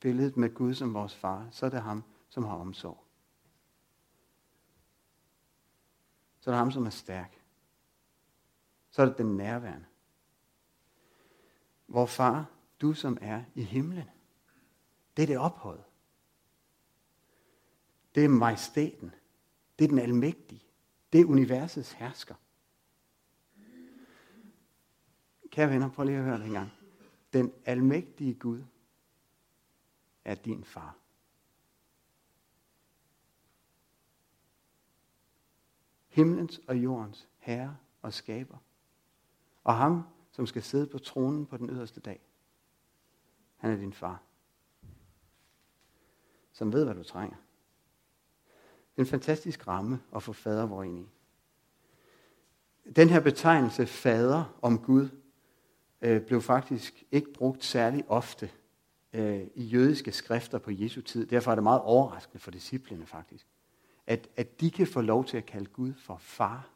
billedet 0.00 0.36
med 0.36 0.54
Gud 0.54 0.74
som 0.74 0.94
vores 0.94 1.14
far, 1.14 1.48
så 1.50 1.66
er 1.66 1.70
det 1.70 1.82
ham, 1.82 2.04
som 2.28 2.44
har 2.44 2.56
omsorg. 2.56 3.04
Så 6.40 6.50
er 6.50 6.54
det 6.54 6.58
ham, 6.58 6.70
som 6.70 6.86
er 6.86 6.90
stærk. 6.90 7.42
Så 8.90 9.02
er 9.02 9.06
det 9.06 9.18
den 9.18 9.36
nærværende. 9.36 9.86
Hvor 11.86 12.06
far, 12.06 12.50
du 12.80 12.92
som 12.92 13.18
er 13.20 13.44
i 13.54 13.62
himlen. 13.62 14.10
Det 15.16 15.22
er 15.22 15.26
det 15.26 15.38
ophøjet. 15.38 15.84
Det 18.14 18.24
er 18.24 18.28
majestæten. 18.28 19.14
Det 19.78 19.84
er 19.84 19.88
den 19.88 19.98
almægtige. 19.98 20.69
Det 21.12 21.20
er 21.20 21.24
universets 21.24 21.92
hersker. 21.92 22.34
Kære 25.50 25.70
venner, 25.70 25.90
prøv 25.90 26.04
lige 26.04 26.18
at 26.18 26.24
høre 26.24 26.38
det 26.38 26.46
en 26.46 26.52
gang. 26.52 26.70
Den 27.32 27.52
almægtige 27.64 28.34
Gud 28.34 28.62
er 30.24 30.34
din 30.34 30.64
far. 30.64 30.96
Himlens 36.08 36.60
og 36.68 36.76
jordens 36.76 37.28
herre 37.38 37.76
og 38.02 38.14
skaber. 38.14 38.58
Og 39.64 39.76
ham, 39.76 40.02
som 40.32 40.46
skal 40.46 40.62
sidde 40.62 40.86
på 40.86 40.98
tronen 40.98 41.46
på 41.46 41.56
den 41.56 41.70
yderste 41.70 42.00
dag. 42.00 42.20
Han 43.56 43.70
er 43.70 43.76
din 43.76 43.92
far. 43.92 44.22
Som 46.52 46.72
ved, 46.72 46.84
hvad 46.84 46.94
du 46.94 47.02
trænger. 47.02 47.36
En 49.00 49.06
fantastisk 49.06 49.68
ramme 49.68 50.00
at 50.16 50.22
få 50.22 50.32
fader 50.32 50.66
vor 50.66 50.82
ind 50.82 50.98
i. 50.98 51.08
Den 52.96 53.08
her 53.08 53.20
betegnelse 53.20 53.86
fader 53.86 54.58
om 54.62 54.78
Gud 54.78 55.08
øh, 56.00 56.22
blev 56.22 56.42
faktisk 56.42 57.04
ikke 57.12 57.32
brugt 57.32 57.64
særlig 57.64 58.04
ofte 58.08 58.50
øh, 59.12 59.46
i 59.54 59.64
jødiske 59.64 60.12
skrifter 60.12 60.58
på 60.58 60.70
Jesu 60.70 61.00
tid. 61.00 61.26
Derfor 61.26 61.50
er 61.50 61.54
det 61.54 61.62
meget 61.62 61.80
overraskende 61.80 62.38
for 62.38 62.50
disciplene 62.50 63.06
faktisk, 63.06 63.46
at, 64.06 64.28
at 64.36 64.60
de 64.60 64.70
kan 64.70 64.86
få 64.86 65.00
lov 65.00 65.24
til 65.24 65.36
at 65.36 65.46
kalde 65.46 65.66
Gud 65.66 65.92
for 65.94 66.16
far. 66.16 66.68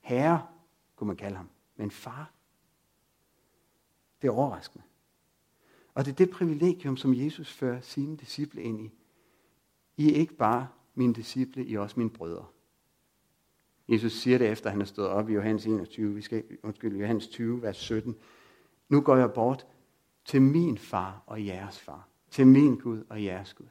Herre, 0.00 0.46
kunne 0.96 1.08
man 1.08 1.16
kalde 1.16 1.36
ham, 1.36 1.50
men 1.76 1.90
far. 1.90 2.32
Det 4.22 4.28
er 4.28 4.32
overraskende. 4.32 4.84
Og 5.94 6.04
det 6.04 6.10
er 6.10 6.16
det 6.16 6.30
privilegium, 6.30 6.96
som 6.96 7.14
Jesus 7.14 7.52
fører 7.52 7.80
sine 7.80 8.16
disciple 8.16 8.62
ind 8.62 8.80
i. 8.80 8.92
I 9.96 10.12
er 10.12 10.16
ikke 10.16 10.34
bare 10.34 10.68
mine 10.94 11.14
disciple, 11.14 11.64
I 11.64 11.74
er 11.74 11.80
også 11.80 11.94
mine 11.98 12.10
brødre. 12.10 12.46
Jesus 13.88 14.12
siger 14.12 14.38
det 14.38 14.48
efter, 14.48 14.70
han 14.70 14.80
er 14.80 14.84
stået 14.84 15.08
op 15.08 15.30
i 15.30 15.32
Johannes 15.32 15.66
21, 15.66 16.14
vi 16.14 16.22
skal, 16.22 16.44
undskyld, 16.62 16.96
Johannes 16.96 17.28
20, 17.28 17.62
vers 17.62 17.76
17. 17.76 18.16
Nu 18.88 19.00
går 19.00 19.16
jeg 19.16 19.32
bort 19.32 19.66
til 20.24 20.42
min 20.42 20.78
far 20.78 21.22
og 21.26 21.46
jeres 21.46 21.80
far. 21.80 22.08
Til 22.30 22.46
min 22.46 22.78
Gud 22.78 23.04
og 23.08 23.24
jeres 23.24 23.54
Gud. 23.54 23.66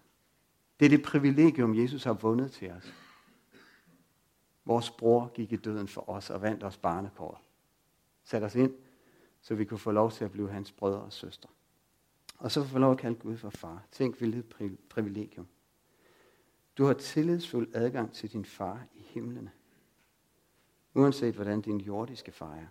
Det 0.80 0.86
er 0.86 0.90
det 0.90 1.04
privilegium, 1.04 1.76
Jesus 1.76 2.04
har 2.04 2.14
vundet 2.14 2.52
til 2.52 2.72
os. 2.72 2.94
Vores 4.66 4.92
bror 4.92 5.32
gik 5.34 5.52
i 5.52 5.56
døden 5.56 5.88
for 5.88 6.10
os 6.10 6.30
og 6.30 6.42
vandt 6.42 6.64
os 6.64 6.78
barnekåret. 6.78 7.38
Sat 8.24 8.44
os 8.44 8.56
ind, 8.56 8.74
så 9.42 9.56
vi 9.56 9.66
kunne 9.66 9.78
få 9.78 9.92
lov 9.92 10.12
til 10.12 10.26
at 10.26 10.32
blive 10.32 10.50
hans 10.50 10.72
brødre 10.72 11.02
og 11.02 11.14
søstre. 11.14 11.50
Og 12.38 12.52
så 12.52 12.64
få 12.64 12.80
lov 12.80 12.92
at 12.92 12.98
kalde 12.98 13.16
Gud 13.16 13.38
for 13.38 13.50
far. 13.50 13.84
Tænk, 13.92 14.18
hvilket 14.18 14.46
privilegium. 14.90 15.48
Du 16.82 16.86
har 16.86 16.94
tillidsfuld 16.94 17.76
adgang 17.76 18.14
til 18.14 18.32
din 18.32 18.46
far 18.46 18.84
i 18.94 19.02
himlene. 19.02 19.52
Uanset 20.94 21.36
hvordan 21.36 21.62
din 21.62 21.78
jordiske 21.78 22.32
far 22.32 22.54
er. 22.54 22.66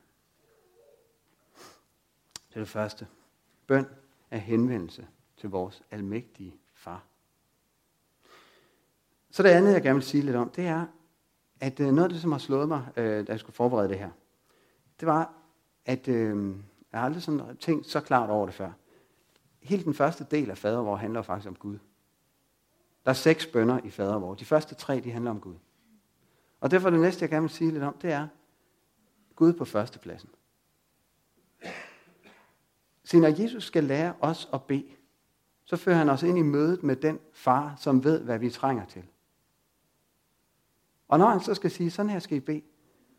Det 2.48 2.54
er 2.54 2.60
det 2.60 2.68
første. 2.68 3.06
Bøn 3.66 3.86
er 4.30 4.38
henvendelse 4.38 5.06
til 5.36 5.50
vores 5.50 5.82
almægtige 5.90 6.56
far. 6.74 7.04
Så 9.30 9.42
det 9.42 9.48
andet, 9.48 9.72
jeg 9.72 9.82
gerne 9.82 9.94
vil 9.94 10.02
sige 10.02 10.22
lidt 10.22 10.36
om, 10.36 10.50
det 10.50 10.66
er, 10.66 10.86
at 11.60 11.80
øh, 11.80 11.86
noget 11.86 12.04
af 12.04 12.10
det, 12.10 12.20
som 12.20 12.32
har 12.32 12.38
slået 12.38 12.68
mig, 12.68 12.88
øh, 12.96 13.26
da 13.26 13.32
jeg 13.32 13.40
skulle 13.40 13.56
forberede 13.56 13.88
det 13.88 13.98
her, 13.98 14.10
det 15.00 15.06
var, 15.06 15.34
at 15.84 16.08
øh, 16.08 16.56
jeg 16.92 17.00
har 17.00 17.06
aldrig 17.06 17.22
sådan 17.22 17.56
tænkt 17.56 17.86
så 17.86 18.00
klart 18.00 18.30
over 18.30 18.46
det 18.46 18.54
før. 18.54 18.72
Hele 19.60 19.84
den 19.84 19.94
første 19.94 20.26
del 20.30 20.50
af 20.50 20.58
fader, 20.58 20.82
hvor 20.82 20.96
handler 20.96 21.22
faktisk 21.22 21.48
om 21.48 21.56
Gud. 21.56 21.78
Der 23.04 23.10
er 23.10 23.14
seks 23.14 23.46
bønder 23.46 23.80
i 23.84 23.90
fader 23.90 24.18
hvor. 24.18 24.34
De 24.34 24.44
første 24.44 24.74
tre, 24.74 25.00
de 25.00 25.10
handler 25.12 25.30
om 25.30 25.40
Gud. 25.40 25.56
Og 26.60 26.70
derfor 26.70 26.90
det 26.90 27.00
næste, 27.00 27.22
jeg 27.22 27.30
gerne 27.30 27.42
vil 27.42 27.50
sige 27.50 27.70
lidt 27.70 27.82
om, 27.82 27.98
det 28.02 28.12
er 28.12 28.28
Gud 29.36 29.52
på 29.52 29.64
førstepladsen. 29.64 30.30
Så 33.04 33.16
når 33.16 33.42
Jesus 33.42 33.64
skal 33.64 33.84
lære 33.84 34.14
os 34.20 34.48
at 34.52 34.62
bede, 34.62 34.86
så 35.64 35.76
fører 35.76 35.96
han 35.96 36.08
os 36.08 36.22
ind 36.22 36.38
i 36.38 36.42
mødet 36.42 36.82
med 36.82 36.96
den 36.96 37.18
far, 37.32 37.76
som 37.76 38.04
ved, 38.04 38.20
hvad 38.20 38.38
vi 38.38 38.50
trænger 38.50 38.86
til. 38.86 39.04
Og 41.08 41.18
når 41.18 41.26
han 41.26 41.40
så 41.40 41.54
skal 41.54 41.70
sige, 41.70 41.90
sådan 41.90 42.10
her 42.10 42.18
skal 42.18 42.36
I 42.36 42.40
bede, 42.40 42.62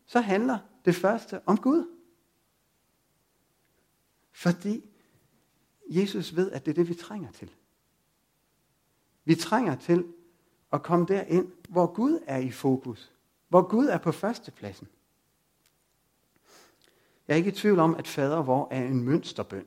så 0.05 0.19
handler 0.21 0.59
det 0.85 0.95
første 0.95 1.41
om 1.45 1.57
Gud. 1.57 1.97
Fordi 4.31 4.89
Jesus 5.89 6.35
ved, 6.35 6.51
at 6.51 6.65
det 6.65 6.71
er 6.71 6.75
det, 6.75 6.89
vi 6.89 6.93
trænger 6.93 7.31
til. 7.31 7.51
Vi 9.31 9.35
trænger 9.35 9.75
til 9.75 10.05
at 10.73 10.83
komme 10.83 11.05
derind, 11.05 11.51
hvor 11.69 11.93
Gud 11.93 12.19
er 12.27 12.37
i 12.37 12.51
fokus. 12.51 13.11
Hvor 13.49 13.61
Gud 13.61 13.85
er 13.85 13.97
på 13.97 14.11
førstepladsen. 14.11 14.87
Jeg 17.27 17.33
er 17.33 17.37
ikke 17.37 17.49
i 17.49 17.53
tvivl 17.53 17.79
om, 17.79 17.95
at 17.95 18.07
fader 18.07 18.41
hvor 18.41 18.67
er 18.71 18.85
en 18.85 19.03
mønsterbøn. 19.03 19.65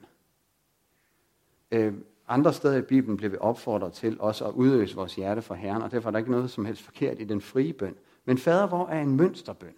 Øh, 1.70 1.94
andre 2.28 2.52
steder 2.52 2.76
i 2.76 2.82
Bibelen 2.82 3.16
bliver 3.16 3.30
vi 3.30 3.36
opfordret 3.36 3.92
til 3.92 4.20
også 4.20 4.46
at 4.46 4.54
udøse 4.54 4.96
vores 4.96 5.14
hjerte 5.14 5.42
for 5.42 5.54
Herren, 5.54 5.82
og 5.82 5.90
derfor 5.90 6.08
er 6.08 6.10
der 6.10 6.18
ikke 6.18 6.30
noget 6.30 6.50
som 6.50 6.64
helst 6.64 6.82
forkert 6.82 7.20
i 7.20 7.24
den 7.24 7.40
frie 7.40 7.72
bøn. 7.72 7.96
Men 8.24 8.38
fader 8.38 8.66
hvor 8.66 8.86
er 8.86 9.02
en 9.02 9.16
mønsterbøn. 9.16 9.74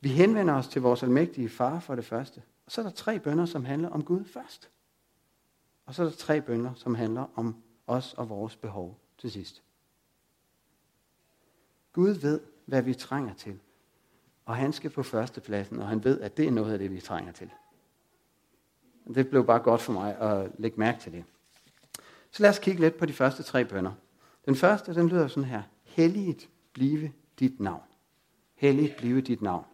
Vi 0.00 0.08
henvender 0.08 0.54
os 0.54 0.68
til 0.68 0.82
vores 0.82 1.02
almægtige 1.02 1.48
far 1.48 1.80
for 1.80 1.94
det 1.94 2.04
første. 2.04 2.42
Og 2.66 2.72
så 2.72 2.80
er 2.80 2.82
der 2.82 2.92
tre 2.92 3.18
bønder, 3.18 3.46
som 3.46 3.64
handler 3.64 3.88
om 3.88 4.04
Gud 4.04 4.24
først. 4.24 4.70
Og 5.86 5.94
så 5.94 6.02
er 6.02 6.06
der 6.06 6.16
tre 6.16 6.40
bønder, 6.40 6.74
som 6.74 6.94
handler 6.94 7.26
om 7.34 7.56
os 7.88 8.14
og 8.14 8.28
vores 8.28 8.56
behov 8.56 8.98
til 9.18 9.30
sidst. 9.30 9.62
Gud 11.92 12.10
ved, 12.10 12.40
hvad 12.66 12.82
vi 12.82 12.94
trænger 12.94 13.34
til. 13.34 13.58
Og 14.44 14.56
han 14.56 14.72
skal 14.72 14.90
på 14.90 15.02
førstepladsen, 15.02 15.78
og 15.78 15.88
han 15.88 16.04
ved, 16.04 16.20
at 16.20 16.36
det 16.36 16.46
er 16.46 16.50
noget 16.50 16.72
af 16.72 16.78
det, 16.78 16.90
vi 16.90 17.00
trænger 17.00 17.32
til. 17.32 17.50
Det 19.14 19.28
blev 19.28 19.46
bare 19.46 19.58
godt 19.58 19.80
for 19.80 19.92
mig 19.92 20.18
at 20.18 20.50
lægge 20.58 20.80
mærke 20.80 21.00
til 21.00 21.12
det. 21.12 21.24
Så 22.30 22.42
lad 22.42 22.50
os 22.50 22.58
kigge 22.58 22.80
lidt 22.80 22.98
på 22.98 23.06
de 23.06 23.12
første 23.12 23.42
tre 23.42 23.64
bønder. 23.64 23.92
Den 24.46 24.56
første, 24.56 24.94
den 24.94 25.08
lyder 25.08 25.28
sådan 25.28 25.44
her. 25.44 25.62
Helligt 25.84 26.48
blive 26.72 27.12
dit 27.38 27.60
navn. 27.60 27.82
Helligt 28.54 28.96
blive 28.96 29.20
dit 29.20 29.42
navn. 29.42 29.64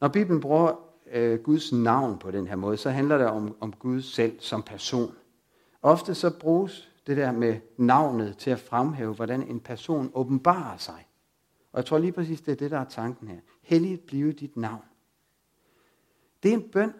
Når 0.00 0.08
Bibelen 0.08 0.40
bruger 0.40 0.72
øh, 1.10 1.40
Guds 1.40 1.72
navn 1.72 2.18
på 2.18 2.30
den 2.30 2.46
her 2.46 2.56
måde, 2.56 2.76
så 2.76 2.90
handler 2.90 3.18
det 3.18 3.26
om, 3.26 3.56
om 3.60 3.72
Gud 3.72 4.02
selv 4.02 4.40
som 4.40 4.62
person. 4.62 5.14
Ofte 5.82 6.14
så 6.14 6.38
bruges 6.40 6.93
det 7.06 7.16
der 7.16 7.32
med 7.32 7.60
navnet 7.76 8.38
til 8.38 8.50
at 8.50 8.60
fremhæve, 8.60 9.14
hvordan 9.14 9.42
en 9.42 9.60
person 9.60 10.10
åbenbarer 10.14 10.76
sig. 10.76 11.06
Og 11.72 11.78
jeg 11.78 11.86
tror 11.86 11.98
lige 11.98 12.12
præcis, 12.12 12.40
det 12.40 12.52
er 12.52 12.56
det, 12.56 12.70
der 12.70 12.78
er 12.78 12.84
tanken 12.84 13.28
her. 13.28 13.40
Helligt 13.62 14.06
blive 14.06 14.32
dit 14.32 14.56
navn. 14.56 14.84
Det 16.42 16.50
er 16.50 16.54
en 16.54 16.68
bøn, 16.68 16.92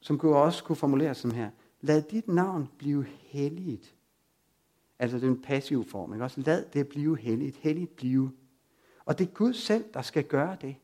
som 0.00 0.18
kunne 0.18 0.36
også 0.36 0.64
kunne 0.64 0.76
formuleres 0.76 1.16
som 1.16 1.30
her. 1.30 1.50
Lad 1.80 2.02
dit 2.02 2.28
navn 2.28 2.70
blive 2.78 3.04
helligt. 3.04 3.94
Altså 4.98 5.16
det 5.16 5.24
er 5.24 5.30
en 5.30 5.42
passiv 5.42 5.88
form. 5.88 6.12
Ikke? 6.12 6.24
Også 6.24 6.40
lad 6.40 6.64
det 6.72 6.88
blive 6.88 7.18
helligt. 7.18 7.56
Helligt 7.56 7.96
blive. 7.96 8.32
Og 9.04 9.18
det 9.18 9.28
er 9.28 9.32
Gud 9.32 9.52
selv, 9.52 9.84
der 9.94 10.02
skal 10.02 10.24
gøre 10.24 10.56
det. 10.60 10.76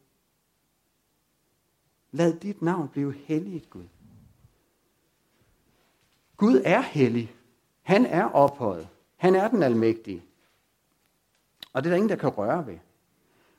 Lad 2.12 2.38
dit 2.38 2.62
navn 2.62 2.88
blive 2.88 3.14
helligt, 3.14 3.70
Gud. 3.70 3.86
Gud 6.36 6.62
er 6.64 6.80
hellig. 6.80 7.34
Han 7.90 8.06
er 8.06 8.24
ophøjet. 8.24 8.88
Han 9.16 9.34
er 9.34 9.48
den 9.48 9.62
almægtige. 9.62 10.24
Og 11.72 11.84
det 11.84 11.90
er 11.90 11.90
der 11.90 11.96
ingen, 11.96 12.08
der 12.08 12.16
kan 12.16 12.28
røre 12.28 12.66
ved. 12.66 12.78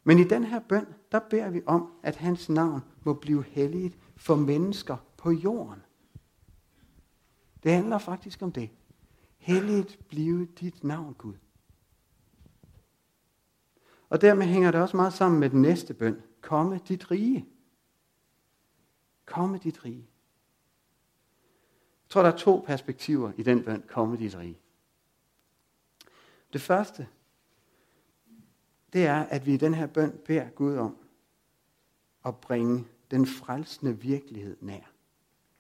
Men 0.04 0.20
i 0.20 0.24
den 0.24 0.44
her 0.44 0.60
bøn, 0.60 0.86
der 1.12 1.20
beder 1.20 1.50
vi 1.50 1.62
om, 1.66 1.94
at 2.04 2.16
hans 2.16 2.50
navn 2.50 2.82
må 3.04 3.14
blive 3.14 3.44
helligt 3.44 3.98
for 4.16 4.36
mennesker 4.36 4.98
på 5.18 5.32
jorden. 5.32 5.84
Det 7.64 7.72
handler 7.72 7.98
faktisk 7.98 8.42
om 8.42 8.52
det. 8.52 8.70
Helligt 9.38 10.08
blive 10.08 10.46
dit 10.46 10.84
navn, 10.84 11.14
Gud. 11.14 11.36
Og 14.10 14.22
dermed 14.22 14.46
hænger 14.46 14.72
det 14.72 14.82
også 14.82 14.98
meget 14.98 15.14
sammen 15.14 15.40
med 15.40 15.50
den 15.50 15.62
næste 15.62 15.94
bøn. 15.94 16.22
Komme 16.42 16.80
dit 16.88 17.12
rige. 17.12 17.48
Komme 19.26 19.58
dit 19.58 19.86
rige. 19.86 20.11
Jeg 22.12 22.14
tror, 22.14 22.22
der 22.22 22.32
er 22.32 22.38
to 22.38 22.64
perspektiver 22.68 23.32
i 23.38 23.44
den 23.44 23.64
bøn, 23.64 23.84
komme 23.88 24.18
dit 24.18 24.38
rige. 24.38 24.60
Det 26.54 26.62
første, 26.62 27.08
det 28.94 29.06
er, 29.06 29.20
at 29.20 29.46
vi 29.46 29.54
i 29.54 29.58
den 29.58 29.74
her 29.74 29.88
bøn 29.88 30.20
beder 30.26 30.50
Gud 30.50 30.76
om 30.76 30.98
at 32.26 32.38
bringe 32.38 32.86
den 33.12 33.26
frelsende 33.26 34.02
virkelighed 34.02 34.58
nær. 34.62 34.92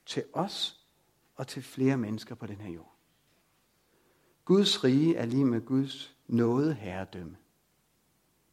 Til 0.05 0.23
os 0.33 0.85
og 1.35 1.47
til 1.47 1.63
flere 1.63 1.97
mennesker 1.97 2.35
på 2.35 2.45
den 2.45 2.57
her 2.57 2.71
jord. 2.71 2.95
Guds 4.45 4.83
rige 4.83 5.15
er 5.15 5.25
lige 5.25 5.45
med 5.45 5.65
Guds 5.65 6.15
nåde 6.27 6.73
herredømme. 6.73 7.37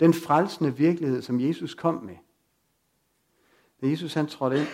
Den 0.01 0.15
frelsende 0.15 0.77
virkelighed, 0.77 1.23
som 1.23 1.41
Jesus 1.41 1.75
kom 1.75 1.95
med. 1.95 2.17
Da 3.81 3.87
Jesus 3.87 4.15
han 4.15 4.27
trådte 4.27 4.59
ind 4.59 4.69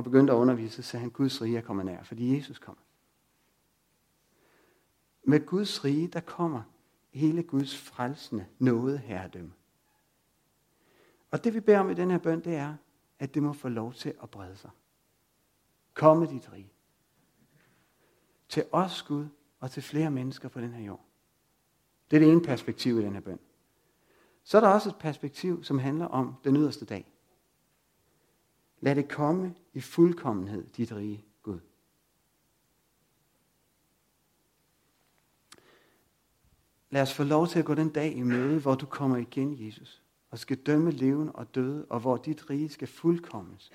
og 0.00 0.04
begyndte 0.04 0.32
at 0.32 0.36
undervise, 0.36 0.82
så 0.82 0.82
sagde 0.82 1.00
han, 1.00 1.10
Guds 1.10 1.42
rige 1.42 1.58
er 1.58 1.62
kommet 1.62 1.86
nær, 1.86 2.02
fordi 2.02 2.36
Jesus 2.36 2.58
kom. 2.58 2.76
Med 5.22 5.46
Guds 5.46 5.84
rige, 5.84 6.08
der 6.08 6.20
kommer 6.20 6.62
hele 7.10 7.42
Guds 7.42 7.76
frelsende 7.76 8.46
nåde 8.58 8.98
herredømme. 8.98 9.52
Og 11.30 11.44
det 11.44 11.54
vi 11.54 11.60
beder 11.60 11.78
om 11.78 11.90
i 11.90 11.94
den 11.94 12.10
her 12.10 12.18
bøn, 12.18 12.44
det 12.44 12.54
er, 12.54 12.74
at 13.18 13.34
det 13.34 13.42
må 13.42 13.52
få 13.52 13.68
lov 13.68 13.94
til 13.94 14.14
at 14.22 14.30
brede 14.30 14.56
sig. 14.56 14.70
Komme 15.94 16.26
dit 16.26 16.52
rige. 16.52 16.72
Til 18.48 18.64
os, 18.72 19.02
Gud, 19.02 19.26
og 19.60 19.70
til 19.70 19.82
flere 19.82 20.10
mennesker 20.10 20.48
på 20.48 20.60
den 20.60 20.72
her 20.72 20.84
jord. 20.84 21.04
Det 22.10 22.16
er 22.16 22.20
det 22.20 22.32
ene 22.32 22.42
perspektiv 22.42 22.98
i 22.98 23.02
den 23.02 23.12
her 23.12 23.20
bøn. 23.20 23.38
Så 24.42 24.56
er 24.56 24.60
der 24.60 24.68
også 24.68 24.88
et 24.88 24.96
perspektiv, 24.96 25.64
som 25.64 25.78
handler 25.78 26.06
om 26.06 26.34
den 26.44 26.56
yderste 26.56 26.84
dag. 26.84 27.12
Lad 28.80 28.94
det 28.94 29.08
komme 29.08 29.54
i 29.72 29.80
fuldkommenhed, 29.80 30.66
dit 30.66 30.92
rige 30.92 31.24
Gud. 31.42 31.60
Lad 36.90 37.02
os 37.02 37.14
få 37.14 37.24
lov 37.24 37.46
til 37.46 37.58
at 37.58 37.64
gå 37.64 37.74
den 37.74 37.90
dag 37.90 38.16
i 38.16 38.22
møde, 38.22 38.60
hvor 38.60 38.74
du 38.74 38.86
kommer 38.86 39.16
igen, 39.16 39.66
Jesus, 39.66 40.02
og 40.30 40.38
skal 40.38 40.56
dømme 40.56 40.90
levende 40.90 41.32
og 41.32 41.54
døde, 41.54 41.84
og 41.84 42.00
hvor 42.00 42.16
dit 42.16 42.50
rige 42.50 42.68
skal 42.68 42.88
fuldkommes. 42.88 43.72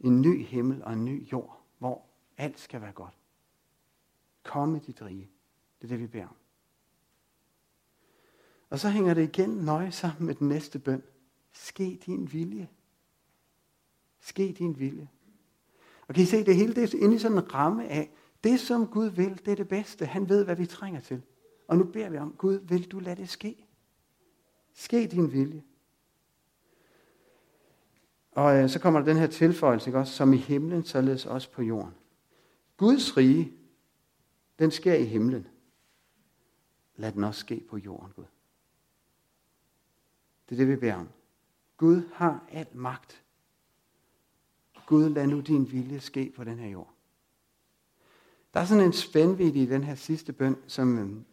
En 0.00 0.20
ny 0.20 0.44
himmel 0.44 0.84
og 0.84 0.92
en 0.92 1.04
ny 1.04 1.32
jord, 1.32 1.62
hvor 1.78 2.06
alt 2.36 2.60
skal 2.60 2.80
være 2.80 2.92
godt. 2.92 3.14
Komme 4.42 4.80
dit 4.86 5.02
rige. 5.02 5.30
Det 5.78 5.84
er 5.84 5.88
det, 5.88 6.00
vi 6.00 6.06
beder 6.06 6.26
om. 6.26 6.36
Og 8.70 8.78
så 8.78 8.88
hænger 8.88 9.14
det 9.14 9.22
igen 9.22 9.50
nøje 9.50 9.92
sammen 9.92 10.26
med 10.26 10.34
den 10.34 10.48
næste 10.48 10.78
bøn. 10.78 11.02
Ske 11.52 12.00
din 12.06 12.32
vilje. 12.32 12.68
Ske 14.22 14.54
din 14.58 14.78
vilje. 14.78 15.08
Og 16.08 16.14
kan 16.14 16.22
I 16.22 16.26
se, 16.26 16.44
det 16.44 16.56
hele 16.56 16.74
det 16.74 16.94
er 16.94 17.02
inde 17.02 17.14
i 17.14 17.18
sådan 17.18 17.38
en 17.38 17.54
ramme 17.54 17.88
af, 17.88 18.10
det 18.44 18.60
som 18.60 18.86
Gud 18.86 19.06
vil, 19.06 19.40
det 19.44 19.48
er 19.48 19.56
det 19.56 19.68
bedste. 19.68 20.06
Han 20.06 20.28
ved, 20.28 20.44
hvad 20.44 20.56
vi 20.56 20.66
trænger 20.66 21.00
til. 21.00 21.22
Og 21.68 21.76
nu 21.76 21.84
beder 21.84 22.10
vi 22.10 22.18
om, 22.18 22.34
Gud, 22.38 22.54
vil 22.54 22.90
du 22.90 22.98
lade 22.98 23.16
det 23.16 23.28
ske? 23.28 23.66
Ske 24.74 25.06
din 25.06 25.32
vilje. 25.32 25.62
Og 28.32 28.56
øh, 28.56 28.68
så 28.68 28.78
kommer 28.78 29.00
der 29.00 29.06
den 29.06 29.16
her 29.16 29.26
tilføjelse, 29.26 29.88
ikke 29.88 29.98
også, 29.98 30.12
som 30.12 30.32
i 30.32 30.36
himlen, 30.36 30.84
således 30.84 31.26
også 31.26 31.50
på 31.50 31.62
jorden. 31.62 31.94
Guds 32.76 33.16
rige, 33.16 33.52
den 34.58 34.70
sker 34.70 34.94
i 34.94 35.04
himlen. 35.04 35.46
Lad 36.96 37.12
den 37.12 37.24
også 37.24 37.40
ske 37.40 37.64
på 37.70 37.76
jorden, 37.76 38.12
Gud. 38.16 38.24
Det 40.48 40.54
er 40.54 40.56
det, 40.56 40.68
vi 40.68 40.76
beder 40.76 40.94
om. 40.94 41.08
Gud 41.76 42.02
har 42.12 42.44
al 42.52 42.66
magt. 42.72 43.21
Gud, 44.86 45.08
lad 45.08 45.26
nu 45.26 45.40
din 45.40 45.72
vilje 45.72 46.00
ske 46.00 46.32
på 46.36 46.44
den 46.44 46.58
her 46.58 46.68
jord. 46.68 46.94
Der 48.54 48.60
er 48.60 48.64
sådan 48.64 48.84
en 48.84 48.92
spændvidde 48.92 49.62
i 49.62 49.66
den 49.66 49.84
her 49.84 49.94
sidste 49.94 50.32
bøn, 50.32 50.56
som 50.66 50.98
øhm, 50.98 51.24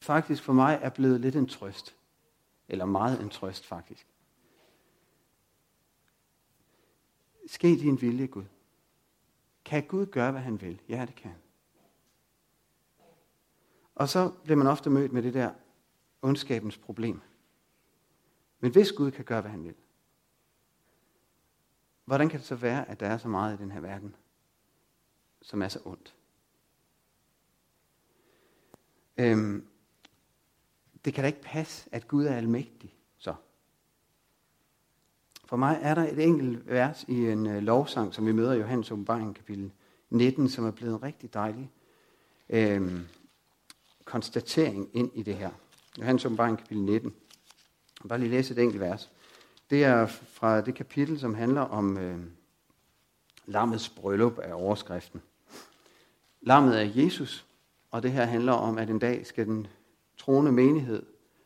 faktisk 0.00 0.42
for 0.42 0.52
mig 0.52 0.78
er 0.82 0.90
blevet 0.90 1.20
lidt 1.20 1.36
en 1.36 1.46
trøst. 1.46 1.96
Eller 2.68 2.84
meget 2.84 3.20
en 3.20 3.28
trøst, 3.28 3.66
faktisk. 3.66 4.06
Ske 7.46 7.68
din 7.68 8.00
vilje, 8.00 8.26
Gud. 8.26 8.44
Kan 9.64 9.86
Gud 9.86 10.06
gøre, 10.06 10.30
hvad 10.30 10.40
han 10.40 10.60
vil? 10.60 10.80
Ja, 10.88 11.04
det 11.06 11.14
kan. 11.14 11.34
Og 13.94 14.08
så 14.08 14.32
bliver 14.44 14.56
man 14.56 14.66
ofte 14.66 14.90
mødt 14.90 15.12
med 15.12 15.22
det 15.22 15.34
der 15.34 15.52
ondskabens 16.22 16.78
problem. 16.78 17.20
Men 18.60 18.72
hvis 18.72 18.92
Gud 18.92 19.10
kan 19.10 19.24
gøre, 19.24 19.40
hvad 19.40 19.50
han 19.50 19.64
vil, 19.64 19.74
hvordan 22.10 22.28
kan 22.28 22.40
det 22.40 22.46
så 22.46 22.54
være, 22.54 22.88
at 22.88 23.00
der 23.00 23.06
er 23.06 23.18
så 23.18 23.28
meget 23.28 23.58
i 23.58 23.62
den 23.62 23.70
her 23.70 23.80
verden, 23.80 24.14
som 25.42 25.62
er 25.62 25.68
så 25.68 25.78
ondt? 25.84 26.14
Øhm, 29.16 29.66
det 31.04 31.14
kan 31.14 31.24
da 31.24 31.26
ikke 31.26 31.42
passe, 31.42 31.88
at 31.92 32.08
Gud 32.08 32.24
er 32.24 32.34
almægtig, 32.34 32.94
så. 33.18 33.34
For 35.44 35.56
mig 35.56 35.78
er 35.82 35.94
der 35.94 36.12
et 36.12 36.24
enkelt 36.24 36.66
vers 36.66 37.04
i 37.08 37.30
en 37.30 37.46
øh, 37.46 37.62
lovsang, 37.62 38.14
som 38.14 38.26
vi 38.26 38.32
møder 38.32 38.52
i 38.52 38.58
Johannes 38.58 38.90
åbenbaring 38.90 39.36
kapitel 39.36 39.72
19, 40.10 40.48
som 40.48 40.64
er 40.64 40.70
blevet 40.70 40.94
en 40.94 41.02
rigtig 41.02 41.34
dejlig 41.34 41.70
øhm, 42.48 43.06
konstatering 44.04 44.90
ind 44.92 45.10
i 45.14 45.22
det 45.22 45.34
her. 45.34 45.50
Johannes 45.98 46.24
åbenbaring 46.24 46.58
kapitel 46.58 46.84
19. 46.84 47.14
Jeg 48.02 48.08
bare 48.08 48.18
lige 48.18 48.30
læse 48.30 48.52
et 48.52 48.58
enkelt 48.58 48.80
vers. 48.80 49.10
Det 49.70 49.84
er 49.84 50.06
fra 50.06 50.60
det 50.60 50.74
kapitel, 50.74 51.20
som 51.20 51.34
handler 51.34 51.60
om 51.60 51.98
øh, 51.98 52.18
lammets 53.46 53.88
bryllup 53.88 54.38
af 54.38 54.54
overskriften. 54.54 55.22
Lammet 56.40 56.80
er 56.80 57.02
Jesus, 57.02 57.46
og 57.90 58.02
det 58.02 58.12
her 58.12 58.24
handler 58.24 58.52
om, 58.52 58.78
at 58.78 58.90
en 58.90 58.98
dag 58.98 59.26
skal 59.26 59.46
den 59.46 59.66
troende 60.16 60.52
menighed 60.52 61.02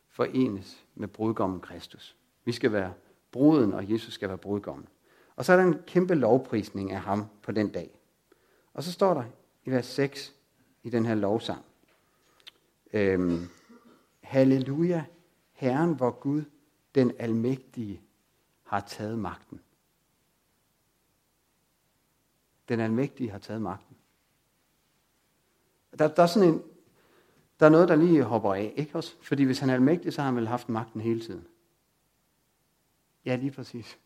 forenes 0.08 0.84
med 0.94 1.08
brudgommen 1.08 1.60
Kristus. 1.60 2.16
Vi 2.44 2.52
skal 2.52 2.72
være 2.72 2.92
bruden, 3.32 3.72
og 3.72 3.90
Jesus 3.90 4.14
skal 4.14 4.28
være 4.28 4.38
brudgommen. 4.38 4.88
Og 5.36 5.44
så 5.44 5.52
er 5.52 5.56
der 5.56 5.64
en 5.64 5.82
kæmpe 5.86 6.14
lovprisning 6.14 6.92
af 6.92 7.00
ham 7.00 7.26
på 7.42 7.52
den 7.52 7.68
dag. 7.68 7.90
Og 8.74 8.82
så 8.82 8.92
står 8.92 9.14
der 9.14 9.24
i 9.64 9.70
vers 9.70 9.86
6 9.86 10.34
i 10.82 10.90
den 10.90 11.06
her 11.06 11.14
lovsang. 11.14 11.64
Øhm, 12.92 13.48
Halleluja, 14.20 15.04
Herren 15.52 16.00
vor 16.00 16.10
Gud, 16.10 16.42
den 16.94 17.12
almægtige, 17.18 18.00
har 18.74 18.86
taget 18.86 19.18
magten. 19.18 19.60
Den 22.68 22.80
almægtige 22.80 23.30
har 23.30 23.38
taget 23.38 23.62
magten. 23.62 23.96
Der, 25.98 26.14
der 26.14 26.22
er 26.22 26.26
sådan 26.26 26.48
en, 26.48 26.62
der 27.60 27.66
er 27.66 27.70
noget, 27.70 27.88
der 27.88 27.96
lige 27.96 28.22
hopper 28.22 28.54
af, 28.54 28.72
ikke 28.76 28.96
også? 28.96 29.16
Fordi 29.22 29.44
hvis 29.44 29.58
han 29.58 29.70
er 29.70 29.74
almægtig, 29.74 30.12
så 30.12 30.20
har 30.20 30.26
han 30.26 30.36
vel 30.36 30.48
haft 30.48 30.68
magten 30.68 31.00
hele 31.00 31.20
tiden. 31.20 31.46
Ja, 33.24 33.36
lige 33.36 33.50
præcis. 33.50 33.98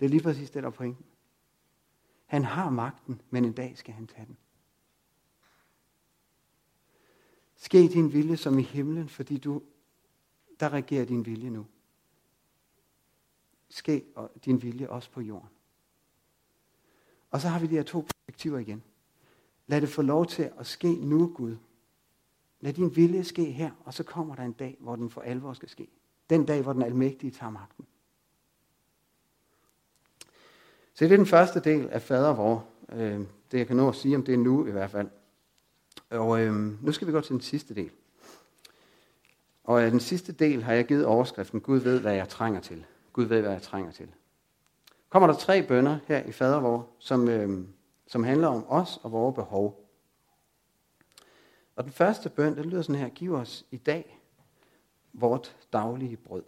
Det 0.00 0.06
er 0.06 0.10
lige 0.10 0.22
præcis 0.22 0.50
det, 0.50 0.62
der 0.62 0.68
er 0.68 0.72
pointen. 0.72 1.06
Han 2.26 2.44
har 2.44 2.70
magten, 2.70 3.22
men 3.30 3.44
en 3.44 3.52
dag 3.52 3.78
skal 3.78 3.94
han 3.94 4.06
tage 4.06 4.26
den. 4.26 4.36
Ske 7.56 7.88
din 7.88 8.12
vilje 8.12 8.36
som 8.36 8.58
i 8.58 8.62
himlen, 8.62 9.08
fordi 9.08 9.38
du, 9.38 9.62
der 10.60 10.68
regerer 10.68 11.04
din 11.04 11.26
vilje 11.26 11.50
nu. 11.50 11.66
Ske 13.70 14.04
din 14.44 14.62
vilje 14.62 14.88
også 14.88 15.10
på 15.10 15.20
jorden. 15.20 15.48
Og 17.30 17.40
så 17.40 17.48
har 17.48 17.60
vi 17.60 17.66
de 17.66 17.74
her 17.74 17.82
to 17.82 18.00
perspektiver 18.00 18.58
igen. 18.58 18.82
Lad 19.66 19.80
det 19.80 19.88
få 19.88 20.02
lov 20.02 20.26
til 20.26 20.50
at 20.58 20.66
ske 20.66 20.94
nu, 20.94 21.32
Gud. 21.36 21.56
Lad 22.60 22.72
din 22.72 22.96
vilje 22.96 23.24
ske 23.24 23.44
her, 23.44 23.70
og 23.84 23.94
så 23.94 24.02
kommer 24.02 24.34
der 24.34 24.42
en 24.42 24.52
dag, 24.52 24.76
hvor 24.80 24.96
den 24.96 25.10
for 25.10 25.20
alvor 25.20 25.52
skal 25.52 25.68
ske. 25.68 25.88
Den 26.30 26.46
dag, 26.46 26.62
hvor 26.62 26.72
den 26.72 26.82
almægtige 26.82 27.30
tager 27.30 27.50
magten. 27.50 27.86
Så 30.94 31.04
det 31.04 31.12
er 31.12 31.16
den 31.16 31.26
første 31.26 31.60
del 31.60 31.88
af 31.88 32.02
fader 32.02 32.34
vor. 32.34 32.66
Øh, 32.92 33.20
det 33.52 33.58
jeg 33.58 33.66
kan 33.66 33.76
nå 33.76 33.88
at 33.88 33.94
sige 33.94 34.16
om 34.16 34.22
det 34.22 34.38
nu 34.38 34.66
i 34.66 34.70
hvert 34.70 34.90
fald. 34.90 35.08
Og 36.10 36.40
øh, 36.40 36.54
nu 36.84 36.92
skal 36.92 37.06
vi 37.06 37.12
gå 37.12 37.20
til 37.20 37.32
den 37.32 37.40
sidste 37.40 37.74
del. 37.74 37.90
Og 39.64 39.82
øh, 39.82 39.90
den 39.90 40.00
sidste 40.00 40.32
del 40.32 40.62
har 40.62 40.72
jeg 40.72 40.86
givet 40.86 41.04
overskriften, 41.04 41.60
Gud 41.60 41.78
ved, 41.78 42.00
hvad 42.00 42.14
jeg 42.14 42.28
trænger 42.28 42.60
til. 42.60 42.84
Gud 43.12 43.24
ved, 43.24 43.40
hvad 43.40 43.52
jeg 43.52 43.62
trænger 43.62 43.92
til. 43.92 44.08
Kommer 45.08 45.26
der 45.26 45.34
tre 45.34 45.62
bønder 45.62 45.98
her 46.06 46.22
i 46.22 46.32
fadervor, 46.32 46.88
som, 46.98 47.28
øh, 47.28 47.66
som 48.06 48.24
handler 48.24 48.48
om 48.48 48.64
os 48.68 49.00
og 49.02 49.12
vores 49.12 49.34
behov. 49.34 49.90
Og 51.76 51.84
den 51.84 51.92
første 51.92 52.28
bøn, 52.28 52.56
den 52.56 52.64
lyder 52.64 52.82
sådan 52.82 53.00
her, 53.00 53.08
giv 53.08 53.34
os 53.34 53.66
i 53.70 53.76
dag 53.76 54.20
vort 55.12 55.56
daglige 55.72 56.16
brød. 56.16 56.42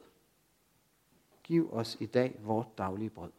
Giv 1.43 1.73
os 1.73 1.97
i 2.01 2.07
dag 2.07 2.41
vort 2.43 2.79
daglige 2.79 3.11
brød. 3.11 3.31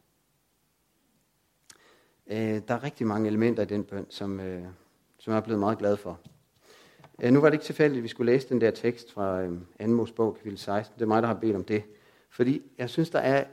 Øh, 2.26 2.62
der 2.68 2.74
er 2.74 2.82
rigtig 2.82 3.06
mange 3.06 3.28
elementer 3.28 3.62
i 3.62 3.66
den 3.66 3.84
bøn, 3.84 4.06
som, 4.10 4.40
øh, 4.40 4.64
som 5.18 5.30
jeg 5.30 5.38
er 5.38 5.44
blevet 5.44 5.60
meget 5.60 5.78
glad 5.78 5.96
for. 5.96 6.20
Øh, 7.22 7.32
nu 7.32 7.40
var 7.40 7.48
det 7.48 7.54
ikke 7.54 7.64
tilfældigt, 7.64 7.98
at 7.98 8.02
vi 8.02 8.08
skulle 8.08 8.32
læse 8.32 8.48
den 8.48 8.60
der 8.60 8.70
tekst 8.70 9.12
fra 9.12 9.40
øh, 9.40 9.60
2. 9.80 9.86
Mosebog, 9.86 10.36
kapitel 10.36 10.58
16. 10.58 10.94
Det 10.94 11.02
er 11.02 11.06
mig, 11.06 11.22
der 11.22 11.28
har 11.28 11.34
bedt 11.34 11.56
om 11.56 11.64
det. 11.64 11.84
Fordi 12.34 12.62
jeg 12.78 12.90
synes, 12.90 13.10
der 13.10 13.18
er 13.18 13.44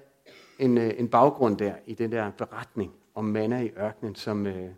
en, 0.60 0.78
øh, 0.78 0.94
en 0.98 1.10
baggrund 1.10 1.58
der 1.58 1.76
i 1.86 1.94
den 1.94 2.12
der 2.12 2.32
beretning 2.32 2.94
om 3.16 3.26
manna 3.26 3.62
i 3.62 3.70
ørkenen, 3.70 4.16
som, 4.16 4.48
øh, 4.48 4.72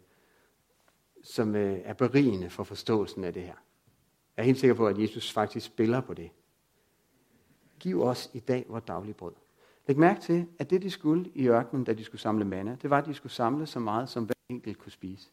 som 1.24 1.56
øh, 1.56 1.80
er 1.84 1.94
berigende 1.94 2.50
for 2.50 2.64
forståelsen 2.64 3.24
af 3.24 3.34
det 3.34 3.42
her. 3.42 3.56
Jeg 4.38 4.44
er 4.44 4.46
helt 4.46 4.60
sikker 4.60 4.74
på, 4.74 4.88
at 4.88 5.00
Jesus 5.00 5.32
faktisk 5.32 5.66
spiller 5.66 6.02
på 6.02 6.14
det. 6.14 6.30
Giv 7.80 8.02
os 8.02 8.30
i 8.34 8.40
dag 8.40 8.66
vores 8.70 8.84
daglige 8.84 9.14
brød. 9.14 9.34
Læg 9.88 9.98
mærke 9.98 10.22
til, 10.22 10.48
at 10.60 10.70
det 10.70 10.82
de 10.82 10.90
skulle 10.90 11.32
i 11.36 11.48
ørkenen, 11.48 11.84
da 11.84 11.94
de 11.94 12.04
skulle 12.04 12.22
samle 12.22 12.46
manna, 12.46 12.78
det 12.82 12.90
var, 12.90 12.98
at 12.98 13.06
de 13.06 13.14
skulle 13.14 13.34
samle 13.34 13.66
så 13.66 13.80
meget, 13.80 14.10
som 14.10 14.24
hver 14.24 14.36
enkelt 14.50 14.78
kunne 14.78 14.92
spise. 14.92 15.30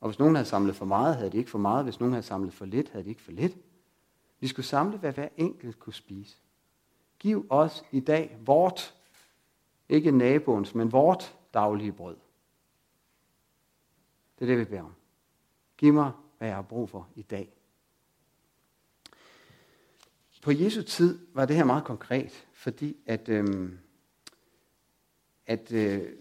Og 0.00 0.08
hvis 0.08 0.18
nogen 0.18 0.34
havde 0.34 0.48
samlet 0.48 0.76
for 0.76 0.84
meget, 0.84 1.16
havde 1.16 1.30
de 1.32 1.38
ikke 1.38 1.50
for 1.50 1.58
meget. 1.58 1.84
Hvis 1.84 2.00
nogen 2.00 2.12
havde 2.12 2.26
samlet 2.26 2.54
for 2.54 2.64
lidt, 2.64 2.88
havde 2.88 3.04
de 3.04 3.10
ikke 3.10 3.22
for 3.22 3.32
lidt. 3.32 3.56
De 4.40 4.48
skulle 4.48 4.66
samle, 4.66 4.98
hvad 4.98 5.12
hver 5.12 5.28
enkelt 5.36 5.78
kunne 5.78 5.94
spise. 5.94 6.36
Giv 7.22 7.46
os 7.50 7.84
i 7.92 8.00
dag 8.00 8.36
vort, 8.40 8.94
ikke 9.88 10.10
naboens, 10.10 10.74
men 10.74 10.92
vort 10.92 11.38
daglige 11.54 11.92
brød. 11.92 12.16
Det 14.38 14.44
er 14.44 14.46
det, 14.46 14.58
vi 14.58 14.64
beder 14.64 14.82
om. 14.82 14.94
Giv 15.76 15.92
mig, 15.92 16.12
hvad 16.38 16.48
jeg 16.48 16.56
har 16.56 16.62
brug 16.62 16.88
for 16.88 17.08
i 17.14 17.22
dag. 17.22 17.52
På 20.42 20.50
Jesu 20.50 20.82
tid 20.82 21.26
var 21.34 21.44
det 21.44 21.56
her 21.56 21.64
meget 21.64 21.84
konkret, 21.84 22.46
fordi 22.52 22.96
at, 23.06 23.28
øhm, 23.28 23.78
at 25.46 25.72
øh, 25.72 26.12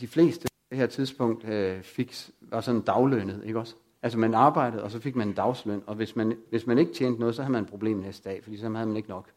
de 0.00 0.08
fleste 0.08 0.42
på 0.42 0.66
det 0.70 0.78
her 0.78 0.86
tidspunkt 0.86 1.44
øh, 1.44 1.82
fik, 1.82 2.30
var 2.40 2.60
sådan 2.60 2.80
daglønnet, 2.80 3.44
ikke 3.44 3.58
også? 3.58 3.74
Altså 4.02 4.18
man 4.18 4.34
arbejdede, 4.34 4.82
og 4.82 4.90
så 4.90 5.00
fik 5.00 5.16
man 5.16 5.28
en 5.28 5.34
dagsløn, 5.34 5.82
og 5.86 5.94
hvis 5.94 6.16
man, 6.16 6.38
hvis 6.50 6.66
man 6.66 6.78
ikke 6.78 6.92
tjente 6.92 7.20
noget, 7.20 7.34
så 7.34 7.42
havde 7.42 7.52
man 7.52 7.62
et 7.62 7.70
problem 7.70 7.96
næste 7.96 8.28
dag, 8.28 8.42
fordi 8.42 8.56
så 8.56 8.68
havde 8.68 8.86
man 8.86 8.96
ikke 8.96 9.08
nok. 9.08 9.30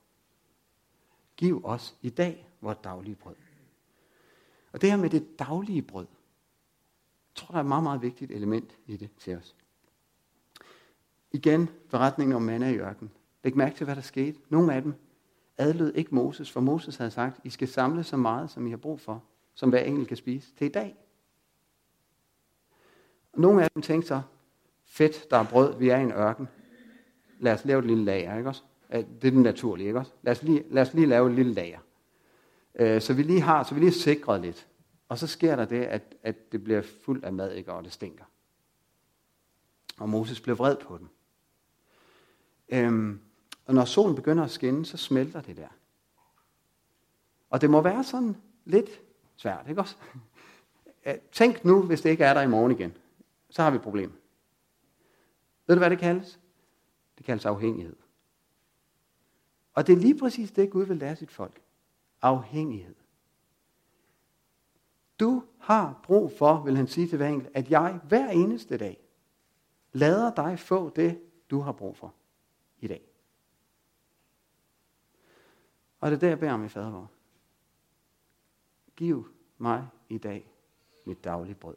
Giv 1.37 1.65
os 1.65 1.95
i 2.01 2.09
dag 2.09 2.49
vores 2.61 2.77
daglige 2.83 3.15
brød. 3.15 3.35
Og 4.71 4.81
det 4.81 4.91
her 4.91 4.97
med 4.97 5.09
det 5.09 5.39
daglige 5.39 5.81
brød, 5.81 6.07
jeg 7.29 7.35
tror, 7.35 7.51
der 7.51 7.57
er 7.57 7.61
et 7.61 7.67
meget, 7.67 7.83
meget 7.83 8.01
vigtigt 8.01 8.31
element 8.31 8.77
i 8.85 8.97
det 8.97 9.09
til 9.17 9.37
os. 9.37 9.55
Igen, 11.31 11.69
beretningen 11.89 12.35
om 12.35 12.41
manna 12.41 12.69
i 12.69 12.77
ørkenen. 12.77 13.11
Læg 13.43 13.57
mærke 13.57 13.75
til, 13.75 13.85
hvad 13.85 13.95
der 13.95 14.01
skete. 14.01 14.39
Nogle 14.49 14.73
af 14.73 14.81
dem 14.81 14.93
adlød 15.57 15.93
ikke 15.95 16.15
Moses, 16.15 16.51
for 16.51 16.59
Moses 16.59 16.97
havde 16.97 17.11
sagt, 17.11 17.39
I 17.43 17.49
skal 17.49 17.67
samle 17.67 18.03
så 18.03 18.17
meget, 18.17 18.49
som 18.49 18.67
I 18.67 18.69
har 18.69 18.77
brug 18.77 18.99
for, 18.99 19.23
som 19.53 19.69
hver 19.69 19.79
enkelt 19.79 20.07
kan 20.07 20.17
spise, 20.17 20.55
til 20.55 20.67
i 20.67 20.71
dag. 20.71 20.97
Og 23.33 23.39
nogle 23.39 23.63
af 23.63 23.71
dem 23.71 23.81
tænkte 23.81 24.07
så, 24.07 24.21
fedt, 24.85 25.31
der 25.31 25.37
er 25.37 25.49
brød, 25.49 25.77
vi 25.77 25.89
er 25.89 25.97
i 25.97 26.03
en 26.03 26.11
ørken. 26.11 26.47
Lad 27.39 27.53
os 27.53 27.65
lave 27.65 27.79
et 27.79 27.85
lille 27.85 28.05
lager, 28.05 28.37
ikke 28.37 28.49
også? 28.49 28.63
Det 28.91 29.27
er 29.27 29.31
den 29.31 29.43
naturlige, 29.43 29.87
ikke 29.87 29.99
også? 29.99 30.11
Lad 30.21 30.31
os 30.31 30.43
lige, 30.43 30.65
lad 30.69 30.81
os 30.81 30.93
lige 30.93 31.07
lave 31.07 31.29
et 31.29 31.35
lille 31.35 31.53
lager. 31.53 31.79
Øh, 32.75 33.01
så 33.01 33.13
vi 33.13 33.23
lige 33.23 33.41
har, 33.41 33.63
så 33.63 33.73
vi 33.73 33.79
lige 33.79 33.91
sikret 33.91 34.41
lidt. 34.41 34.67
Og 35.09 35.17
så 35.17 35.27
sker 35.27 35.55
der 35.55 35.65
det, 35.65 35.83
at, 35.83 36.15
at 36.23 36.51
det 36.51 36.63
bliver 36.63 36.81
fuldt 36.81 37.25
af 37.25 37.33
mad, 37.33 37.53
ikke? 37.53 37.73
og 37.73 37.83
det 37.83 37.93
stinker. 37.93 38.23
Og 39.99 40.09
Moses 40.09 40.41
blev 40.41 40.57
vred 40.57 40.75
på 40.77 40.97
den. 40.97 41.09
Øhm, 42.69 43.19
og 43.65 43.73
når 43.73 43.85
solen 43.85 44.15
begynder 44.15 44.43
at 44.43 44.51
skinne, 44.51 44.85
så 44.85 44.97
smelter 44.97 45.41
det 45.41 45.57
der. 45.57 45.67
Og 47.49 47.61
det 47.61 47.69
må 47.69 47.81
være 47.81 48.03
sådan 48.03 48.35
lidt 48.65 49.01
svært, 49.35 49.65
ikke 49.69 49.81
også? 49.81 49.95
Øh, 51.05 51.15
tænk 51.31 51.65
nu, 51.65 51.81
hvis 51.81 52.01
det 52.01 52.09
ikke 52.09 52.23
er 52.23 52.33
der 52.33 52.41
i 52.41 52.47
morgen 52.47 52.71
igen. 52.71 52.97
Så 53.49 53.61
har 53.61 53.71
vi 53.71 53.75
et 53.75 53.81
problem. 53.81 54.11
Ved 55.67 55.75
du, 55.75 55.79
hvad 55.79 55.89
det 55.89 55.99
kaldes? 55.99 56.39
Det 57.17 57.25
kaldes 57.25 57.45
afhængighed. 57.45 57.95
Og 59.77 59.87
det 59.87 59.93
er 59.93 59.97
lige 59.97 60.17
præcis 60.17 60.51
det, 60.51 60.69
Gud 60.69 60.85
vil 60.85 60.97
lære 60.97 61.15
sit 61.15 61.31
folk. 61.31 61.61
Afhængighed. 62.21 62.95
Du 65.19 65.43
har 65.59 65.99
brug 66.03 66.31
for, 66.31 66.63
vil 66.63 66.77
han 66.77 66.87
sige 66.87 67.07
til 67.07 67.17
hver 67.17 67.27
enkelt, 67.27 67.51
at 67.53 67.71
jeg 67.71 67.99
hver 68.07 68.29
eneste 68.29 68.77
dag 68.77 68.99
lader 69.91 70.33
dig 70.33 70.59
få 70.59 70.89
det, 70.89 71.21
du 71.51 71.59
har 71.59 71.71
brug 71.71 71.97
for 71.97 72.13
i 72.79 72.87
dag. 72.87 73.01
Og 75.99 76.11
det 76.11 76.15
er 76.15 76.19
der, 76.19 76.27
jeg 76.27 76.39
beder 76.39 76.53
om 76.53 76.65
i 76.65 76.69
fadervor. 76.69 77.11
Giv 78.95 79.27
mig 79.57 79.87
i 80.09 80.17
dag 80.17 80.51
mit 81.05 81.23
daglige 81.23 81.55
brød. 81.55 81.75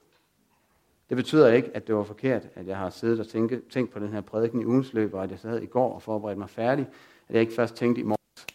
Det 1.08 1.16
betyder 1.16 1.48
ikke, 1.48 1.76
at 1.76 1.86
det 1.86 1.94
var 1.94 2.04
forkert, 2.04 2.48
at 2.54 2.66
jeg 2.66 2.78
har 2.78 2.90
siddet 2.90 3.20
og 3.20 3.28
tænkt, 3.28 3.70
tænkt 3.70 3.92
på 3.92 3.98
den 3.98 4.08
her 4.08 4.20
prædiken 4.20 4.60
i 4.60 4.64
ugens 4.64 4.92
løb, 4.92 5.14
og 5.14 5.24
at 5.24 5.30
jeg 5.30 5.38
sad 5.38 5.62
i 5.62 5.66
går 5.66 5.94
og 5.94 6.02
forberedte 6.02 6.38
mig 6.38 6.50
færdig, 6.50 6.88
at 7.30 7.34
jeg 7.34 7.40
ikke 7.40 7.54
først 7.54 7.74
tænkte 7.74 8.00
i 8.00 8.04
morgen, 8.04 8.46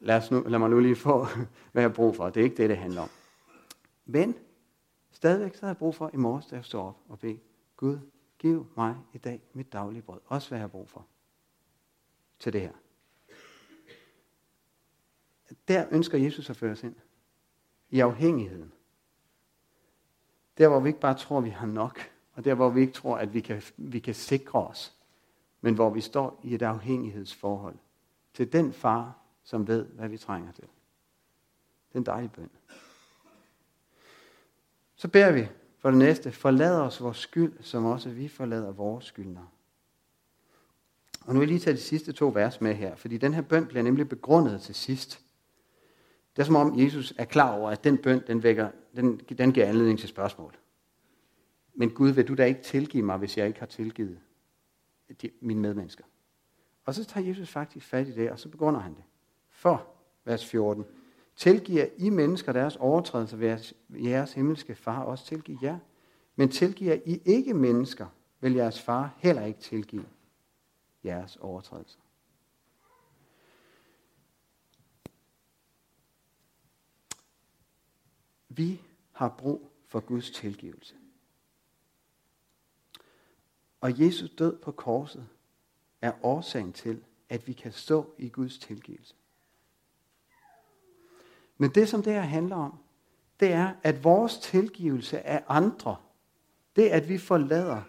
lad, 0.00 0.16
os 0.16 0.30
nu, 0.30 0.42
lad 0.46 0.58
mig 0.58 0.70
nu 0.70 0.80
lige 0.80 0.96
få, 0.96 1.24
hvad 1.72 1.82
jeg 1.82 1.90
har 1.90 1.94
brug 1.94 2.16
for. 2.16 2.30
Det 2.30 2.40
er 2.40 2.44
ikke 2.44 2.56
det, 2.56 2.70
det 2.70 2.78
handler 2.78 3.02
om. 3.02 3.08
Men 4.06 4.34
stadigvæk 5.10 5.54
så 5.54 5.60
har 5.60 5.68
jeg 5.68 5.76
brug 5.76 5.94
for 5.94 6.10
i 6.14 6.16
morgen, 6.16 6.42
da 6.50 6.56
jeg 6.56 6.64
står 6.64 6.88
op 6.88 6.96
og 7.08 7.18
beder, 7.18 7.38
Gud, 7.76 7.98
giv 8.38 8.66
mig 8.76 8.96
i 9.12 9.18
dag 9.18 9.42
mit 9.52 9.72
daglige 9.72 10.02
brød. 10.02 10.20
Også 10.26 10.48
hvad 10.48 10.58
jeg 10.58 10.62
har 10.62 10.68
brug 10.68 10.88
for 10.88 11.06
til 12.38 12.52
det 12.52 12.60
her. 12.60 12.72
Der 15.68 15.86
ønsker 15.90 16.18
Jesus 16.18 16.50
at 16.50 16.56
føre 16.56 16.72
os 16.72 16.82
ind. 16.82 16.94
I 17.90 18.00
afhængigheden. 18.00 18.72
Der, 20.58 20.68
hvor 20.68 20.80
vi 20.80 20.88
ikke 20.88 21.00
bare 21.00 21.18
tror, 21.18 21.40
vi 21.40 21.50
har 21.50 21.66
nok, 21.66 22.00
og 22.32 22.44
der, 22.44 22.54
hvor 22.54 22.70
vi 22.70 22.80
ikke 22.80 22.92
tror, 22.92 23.16
at 23.16 23.34
vi 23.34 23.40
kan, 23.40 23.62
vi 23.76 23.98
kan 23.98 24.14
sikre 24.14 24.66
os, 24.66 24.94
men 25.60 25.74
hvor 25.74 25.90
vi 25.90 26.00
står 26.00 26.40
i 26.44 26.54
et 26.54 26.62
afhængighedsforhold 26.62 27.78
til 28.38 28.52
den 28.52 28.72
far, 28.72 29.18
som 29.42 29.68
ved, 29.68 29.84
hvad 29.84 30.08
vi 30.08 30.18
trænger 30.18 30.52
til. 30.52 30.64
Det 31.88 31.94
er 31.94 31.98
en 31.98 32.06
dejlig 32.06 32.32
bøn. 32.32 32.50
Så 34.96 35.08
beder 35.08 35.32
vi 35.32 35.48
for 35.78 35.90
det 35.90 35.98
næste, 35.98 36.32
forlad 36.32 36.80
os 36.80 37.02
vores 37.02 37.16
skyld, 37.16 37.52
som 37.60 37.84
også 37.84 38.10
vi 38.10 38.28
forlader 38.28 38.72
vores 38.72 39.04
skyldnere. 39.04 39.48
Og 41.20 41.34
nu 41.34 41.40
vil 41.40 41.46
jeg 41.46 41.52
lige 41.52 41.64
tage 41.64 41.76
de 41.76 41.80
sidste 41.80 42.12
to 42.12 42.28
vers 42.28 42.60
med 42.60 42.74
her, 42.74 42.96
fordi 42.96 43.18
den 43.18 43.34
her 43.34 43.42
bøn 43.42 43.66
bliver 43.66 43.82
nemlig 43.82 44.08
begrundet 44.08 44.60
til 44.60 44.74
sidst. 44.74 45.20
Det 46.36 46.42
er 46.42 46.46
som 46.46 46.56
om 46.56 46.78
Jesus 46.78 47.14
er 47.18 47.24
klar 47.24 47.58
over, 47.58 47.70
at 47.70 47.84
den 47.84 47.98
bøn, 47.98 48.22
den, 48.26 48.42
vækker, 48.42 48.70
den, 48.96 49.18
den 49.18 49.52
giver 49.52 49.66
anledning 49.66 49.98
til 49.98 50.08
spørgsmål. 50.08 50.58
Men 51.74 51.90
Gud, 51.90 52.10
vil 52.10 52.28
du 52.28 52.34
da 52.34 52.44
ikke 52.44 52.62
tilgive 52.62 53.02
mig, 53.02 53.18
hvis 53.18 53.38
jeg 53.38 53.46
ikke 53.46 53.58
har 53.58 53.66
tilgivet 53.66 54.18
mine 55.40 55.60
medmennesker? 55.60 56.04
Og 56.88 56.94
så 56.94 57.04
tager 57.04 57.26
Jesus 57.26 57.48
faktisk 57.48 57.86
fat 57.86 58.08
i 58.08 58.14
det, 58.14 58.30
og 58.30 58.38
så 58.38 58.48
begrunder 58.48 58.80
han 58.80 58.94
det. 58.94 59.04
For, 59.48 59.86
vers 60.24 60.46
14, 60.46 60.84
tilgiver 61.36 61.86
I 61.96 62.10
mennesker 62.10 62.52
deres 62.52 62.76
overtrædelser, 62.76 63.36
vil 63.88 64.02
jeres 64.02 64.32
himmelske 64.32 64.74
far 64.74 65.02
også 65.02 65.24
tilgive 65.26 65.58
jer. 65.62 65.78
Men 66.36 66.50
tilgiver 66.50 66.94
I 67.06 67.22
ikke 67.24 67.54
mennesker, 67.54 68.06
vil 68.40 68.54
jeres 68.54 68.80
far 68.80 69.14
heller 69.18 69.44
ikke 69.44 69.60
tilgive 69.60 70.08
jeres 71.04 71.36
overtrædelser. 71.36 72.00
Vi 78.48 78.82
har 79.12 79.28
brug 79.38 79.70
for 79.86 80.00
Guds 80.00 80.30
tilgivelse. 80.30 80.94
Og 83.80 84.00
Jesus 84.00 84.30
død 84.30 84.58
på 84.58 84.72
korset 84.72 85.28
er 86.02 86.12
årsagen 86.22 86.72
til, 86.72 87.04
at 87.28 87.46
vi 87.46 87.52
kan 87.52 87.72
stå 87.72 88.14
i 88.18 88.28
Guds 88.28 88.58
tilgivelse. 88.58 89.14
Men 91.58 91.70
det, 91.70 91.88
som 91.88 92.02
det 92.02 92.12
her 92.12 92.20
handler 92.20 92.56
om, 92.56 92.78
det 93.40 93.52
er, 93.52 93.74
at 93.82 94.04
vores 94.04 94.38
tilgivelse 94.38 95.26
af 95.26 95.44
andre, 95.48 95.96
det 96.76 96.88
at 96.88 97.08
vi 97.08 97.18
forlader 97.18 97.82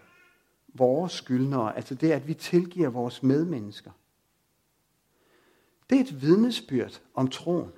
vores 0.68 1.12
skyldnere, 1.12 1.76
altså 1.76 1.94
det 1.94 2.10
at 2.10 2.28
vi 2.28 2.34
tilgiver 2.34 2.88
vores 2.88 3.22
medmennesker, 3.22 3.90
det 5.90 5.96
er 5.96 6.00
et 6.00 6.22
vidnesbyrd 6.22 7.02
om 7.14 7.28
troen. 7.28 7.72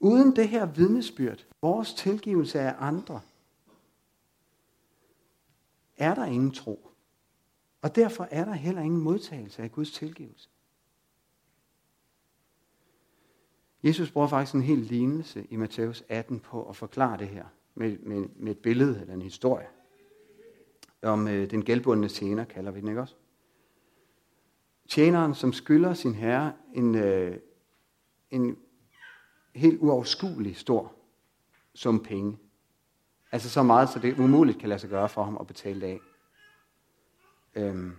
Uden 0.00 0.36
det 0.36 0.48
her 0.48 0.66
vidnesbyrd, 0.66 1.46
vores 1.62 1.94
tilgivelse 1.94 2.60
af 2.60 2.74
andre, 2.78 3.20
er 5.96 6.14
der 6.14 6.24
ingen 6.24 6.50
tro. 6.50 6.89
Og 7.82 7.96
derfor 7.96 8.28
er 8.30 8.44
der 8.44 8.52
heller 8.52 8.82
ingen 8.82 9.00
modtagelse 9.00 9.62
af 9.62 9.72
Guds 9.72 9.92
tilgivelse. 9.92 10.48
Jesus 13.82 14.10
bruger 14.10 14.28
faktisk 14.28 14.54
en 14.54 14.62
hel 14.62 14.78
lignelse 14.78 15.46
i 15.50 15.56
Matthæus 15.56 16.04
18 16.08 16.40
på 16.40 16.68
at 16.68 16.76
forklare 16.76 17.18
det 17.18 17.28
her 17.28 17.44
med, 17.74 17.98
med, 17.98 18.28
med 18.36 18.52
et 18.52 18.58
billede 18.58 19.00
eller 19.00 19.14
en 19.14 19.22
historie. 19.22 19.66
Om 21.02 21.28
øh, 21.28 21.50
den 21.50 21.64
gældbundne 21.64 22.08
tjener, 22.08 22.44
kalder 22.44 22.70
vi 22.70 22.80
den 22.80 22.88
ikke 22.88 23.00
også? 23.00 23.14
Tjeneren, 24.88 25.34
som 25.34 25.52
skylder 25.52 25.94
sin 25.94 26.14
herre 26.14 26.52
en, 26.74 26.94
øh, 26.94 27.36
en 28.30 28.56
helt 29.54 29.80
uoverskuelig 29.80 30.56
stor 30.56 30.92
sum 31.74 32.02
penge. 32.02 32.38
Altså 33.32 33.50
så 33.50 33.62
meget, 33.62 33.88
så 33.88 33.98
det 33.98 34.18
umuligt 34.18 34.58
kan 34.58 34.68
lade 34.68 34.80
sig 34.80 34.90
gøre 34.90 35.08
for 35.08 35.22
ham 35.22 35.36
at 35.40 35.46
betale 35.46 35.80
det 35.80 35.86
af. 35.86 36.00
Øhm. 37.54 37.96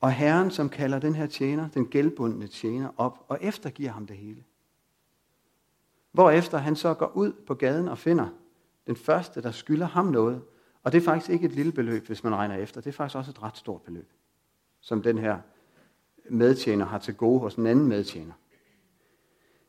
Og 0.00 0.12
herren, 0.12 0.50
som 0.50 0.68
kalder 0.68 0.98
den 0.98 1.14
her 1.14 1.26
tjener, 1.26 1.68
den 1.68 1.86
gældbundne 1.86 2.46
tjener, 2.46 2.90
op 2.96 3.24
og 3.28 3.38
eftergiver 3.40 3.90
ham 3.90 4.06
det 4.06 4.16
hele. 4.16 4.44
Hvorefter 6.12 6.58
han 6.58 6.76
så 6.76 6.94
går 6.94 7.12
ud 7.16 7.32
på 7.46 7.54
gaden 7.54 7.88
og 7.88 7.98
finder 7.98 8.28
den 8.86 8.96
første, 8.96 9.42
der 9.42 9.50
skylder 9.50 9.86
ham 9.86 10.06
noget. 10.06 10.42
Og 10.82 10.92
det 10.92 11.00
er 11.00 11.04
faktisk 11.04 11.30
ikke 11.30 11.46
et 11.46 11.52
lille 11.52 11.72
beløb, 11.72 12.06
hvis 12.06 12.24
man 12.24 12.34
regner 12.34 12.56
efter. 12.56 12.80
Det 12.80 12.90
er 12.90 12.92
faktisk 12.92 13.16
også 13.16 13.30
et 13.30 13.42
ret 13.42 13.56
stort 13.56 13.82
beløb, 13.82 14.12
som 14.80 15.02
den 15.02 15.18
her 15.18 15.38
medtjener 16.30 16.84
har 16.84 16.98
til 16.98 17.14
gode 17.14 17.40
hos 17.40 17.54
en 17.54 17.66
anden 17.66 17.86
medtjener. 17.86 18.32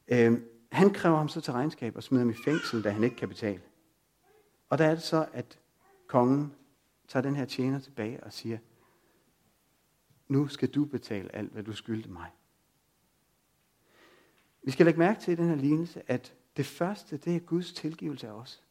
Øhm, 0.07 0.43
han 0.71 0.93
kræver 0.93 1.17
ham 1.17 1.27
så 1.27 1.41
til 1.41 1.53
regnskab 1.53 1.95
og 1.95 2.03
smider 2.03 2.21
ham 2.23 2.29
i 2.29 2.43
fængsel, 2.45 2.83
da 2.83 2.89
han 2.89 3.03
ikke 3.03 3.15
kan 3.15 3.29
betale. 3.29 3.61
Og 4.69 4.77
der 4.77 4.85
er 4.85 4.93
det 4.93 5.03
så, 5.03 5.25
at 5.33 5.59
kongen 6.07 6.53
tager 7.07 7.23
den 7.23 7.35
her 7.35 7.45
tjener 7.45 7.79
tilbage 7.79 8.23
og 8.23 8.33
siger, 8.33 8.57
nu 10.27 10.47
skal 10.47 10.69
du 10.69 10.85
betale 10.85 11.35
alt, 11.35 11.51
hvad 11.51 11.63
du 11.63 11.73
skyldte 11.73 12.09
mig. 12.09 12.31
Vi 14.63 14.71
skal 14.71 14.85
lægge 14.85 14.99
mærke 14.99 15.21
til 15.21 15.31
i 15.31 15.35
den 15.35 15.49
her 15.49 15.55
lignelse, 15.55 16.11
at 16.11 16.35
det 16.57 16.65
første, 16.65 17.17
det 17.17 17.35
er 17.35 17.39
Guds 17.39 17.73
tilgivelse 17.73 18.27
af 18.27 18.31
os. 18.31 18.63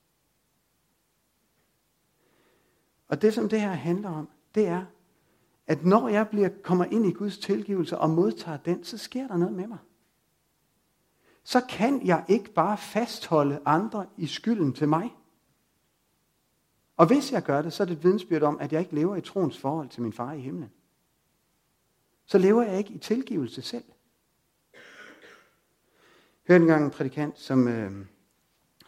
Og 3.08 3.22
det, 3.22 3.34
som 3.34 3.48
det 3.48 3.60
her 3.60 3.72
handler 3.72 4.10
om, 4.10 4.28
det 4.54 4.66
er, 4.66 4.84
at 5.66 5.84
når 5.84 6.08
jeg 6.08 6.28
bliver, 6.28 6.48
kommer 6.62 6.84
ind 6.84 7.06
i 7.06 7.12
Guds 7.12 7.38
tilgivelse 7.38 7.98
og 7.98 8.10
modtager 8.10 8.56
den, 8.56 8.84
så 8.84 8.98
sker 8.98 9.28
der 9.28 9.36
noget 9.36 9.54
med 9.54 9.66
mig 9.66 9.78
så 11.44 11.60
kan 11.68 12.06
jeg 12.06 12.24
ikke 12.28 12.52
bare 12.52 12.78
fastholde 12.78 13.60
andre 13.64 14.06
i 14.16 14.26
skylden 14.26 14.72
til 14.72 14.88
mig. 14.88 15.16
Og 16.96 17.06
hvis 17.06 17.32
jeg 17.32 17.42
gør 17.42 17.62
det, 17.62 17.72
så 17.72 17.82
er 17.82 17.86
det 17.86 17.96
et 17.96 18.04
vidensbyrd 18.04 18.42
om, 18.42 18.58
at 18.60 18.72
jeg 18.72 18.80
ikke 18.80 18.94
lever 18.94 19.16
i 19.16 19.20
troens 19.20 19.58
forhold 19.58 19.88
til 19.88 20.02
min 20.02 20.12
far 20.12 20.32
i 20.32 20.40
himlen. 20.40 20.70
Så 22.26 22.38
lever 22.38 22.62
jeg 22.62 22.78
ikke 22.78 22.92
i 22.92 22.98
tilgivelse 22.98 23.62
selv. 23.62 23.84
Jeg 26.48 26.54
hørte 26.54 26.62
engang 26.62 26.84
en 26.84 26.90
prædikant, 26.90 27.38
som, 27.38 27.68
øh, 27.68 28.06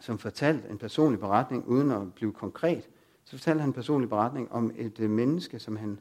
som 0.00 0.18
fortalte 0.18 0.68
en 0.68 0.78
personlig 0.78 1.20
beretning, 1.20 1.66
uden 1.66 1.90
at 1.90 2.14
blive 2.14 2.32
konkret. 2.32 2.88
Så 3.24 3.30
fortalte 3.30 3.60
han 3.60 3.68
en 3.68 3.74
personlig 3.74 4.08
beretning 4.08 4.52
om 4.52 4.72
et 4.76 5.00
øh, 5.00 5.10
menneske, 5.10 5.58
som 5.58 5.76
han 5.76 6.00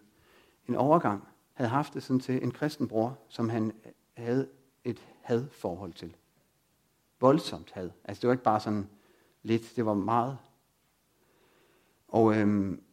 en 0.67 0.75
overgang 0.75 1.27
havde 1.53 1.69
haft 1.69 1.93
det 1.93 2.03
sådan 2.03 2.19
til 2.19 2.43
en 2.43 2.51
kristen 2.51 2.87
bror, 2.87 3.17
som 3.29 3.49
han 3.49 3.71
havde 4.13 4.47
et 4.83 5.07
hadforhold 5.21 5.93
til 5.93 6.15
voldsomt 7.19 7.71
had. 7.71 7.89
Altså 8.03 8.21
det 8.21 8.27
var 8.27 8.33
ikke 8.33 8.43
bare 8.43 8.59
sådan 8.59 8.89
lidt, 9.43 9.75
det 9.75 9.85
var 9.85 9.93
meget. 9.93 10.37
Og 12.07 12.35
øhm, 12.35 12.83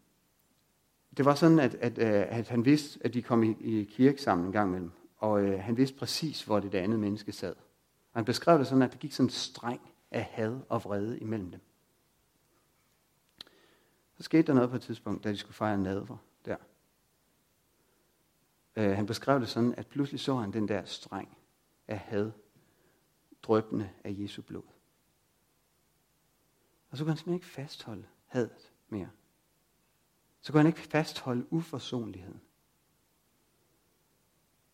det 1.16 1.24
var 1.24 1.34
sådan, 1.34 1.58
at, 1.58 1.74
at, 1.74 1.98
øh, 1.98 2.38
at 2.38 2.48
han 2.48 2.64
vidste, 2.64 3.00
at 3.04 3.14
de 3.14 3.22
kom 3.22 3.42
i, 3.42 3.56
i 3.60 3.84
kirke 3.84 4.22
sammen 4.22 4.46
en 4.46 4.52
gang 4.52 4.68
imellem. 4.68 4.90
Og 5.16 5.42
øh, 5.42 5.60
han 5.60 5.76
vidste 5.76 5.98
præcis, 5.98 6.44
hvor 6.44 6.60
det, 6.60 6.72
det 6.72 6.78
andet 6.78 7.00
menneske 7.00 7.32
sad. 7.32 7.54
Og 8.12 8.18
han 8.18 8.24
beskrev 8.24 8.58
det 8.58 8.66
sådan, 8.66 8.82
at 8.82 8.92
det 8.92 9.00
gik 9.00 9.12
sådan 9.12 9.26
en 9.26 9.30
streng 9.30 9.80
af 10.10 10.22
had 10.22 10.60
og 10.68 10.84
vrede 10.84 11.18
imellem 11.18 11.50
dem. 11.50 11.60
Så 14.16 14.22
skete 14.22 14.42
der 14.42 14.54
noget 14.54 14.70
på 14.70 14.76
et 14.76 14.82
tidspunkt, 14.82 15.24
da 15.24 15.30
de 15.30 15.36
skulle 15.36 15.54
fejre 15.54 15.78
nadver 15.78 16.16
der. 16.44 16.56
Øh, 18.76 18.90
han 18.90 19.06
beskrev 19.06 19.40
det 19.40 19.48
sådan, 19.48 19.74
at 19.74 19.86
pludselig 19.86 20.20
så 20.20 20.36
han 20.36 20.52
den 20.52 20.68
der 20.68 20.84
streng 20.84 21.38
af 21.88 21.98
had 21.98 22.32
drøbende 23.42 23.90
af 24.04 24.14
Jesu 24.18 24.42
blod. 24.42 24.62
Og 26.90 26.98
så 26.98 27.04
kunne 27.04 27.10
han 27.10 27.16
simpelthen 27.16 27.34
ikke 27.34 27.46
fastholde 27.46 28.06
hadet 28.26 28.71
mere. 28.92 29.10
Så 30.40 30.52
kan 30.52 30.58
han 30.58 30.66
ikke 30.66 30.80
fastholde 30.80 31.52
uforsonligheden. 31.52 32.40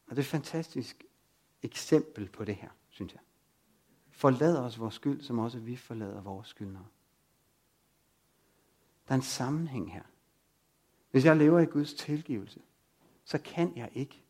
Og 0.06 0.10
det 0.10 0.18
er 0.18 0.22
et 0.22 0.26
fantastisk 0.26 1.04
eksempel 1.62 2.28
på 2.28 2.44
det 2.44 2.54
her, 2.54 2.70
synes 2.88 3.12
jeg. 3.12 3.20
Forlad 4.10 4.56
os 4.56 4.78
vores 4.78 4.94
skyld, 4.94 5.22
som 5.22 5.38
også 5.38 5.58
vi 5.58 5.76
forlader 5.76 6.20
vores 6.20 6.48
skyldnere. 6.48 6.86
Der 9.08 9.12
er 9.14 9.18
en 9.18 9.22
sammenhæng 9.22 9.92
her. 9.92 10.02
Hvis 11.10 11.24
jeg 11.24 11.36
lever 11.36 11.58
i 11.58 11.66
Guds 11.66 11.94
tilgivelse, 11.94 12.60
så 13.24 13.38
kan 13.38 13.76
jeg 13.76 13.90
ikke 13.92 14.22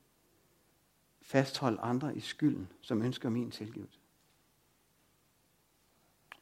fastholde 1.20 1.80
andre 1.80 2.16
i 2.16 2.20
skylden, 2.20 2.72
som 2.80 3.02
ønsker 3.02 3.28
min 3.28 3.50
tilgivelse 3.50 4.00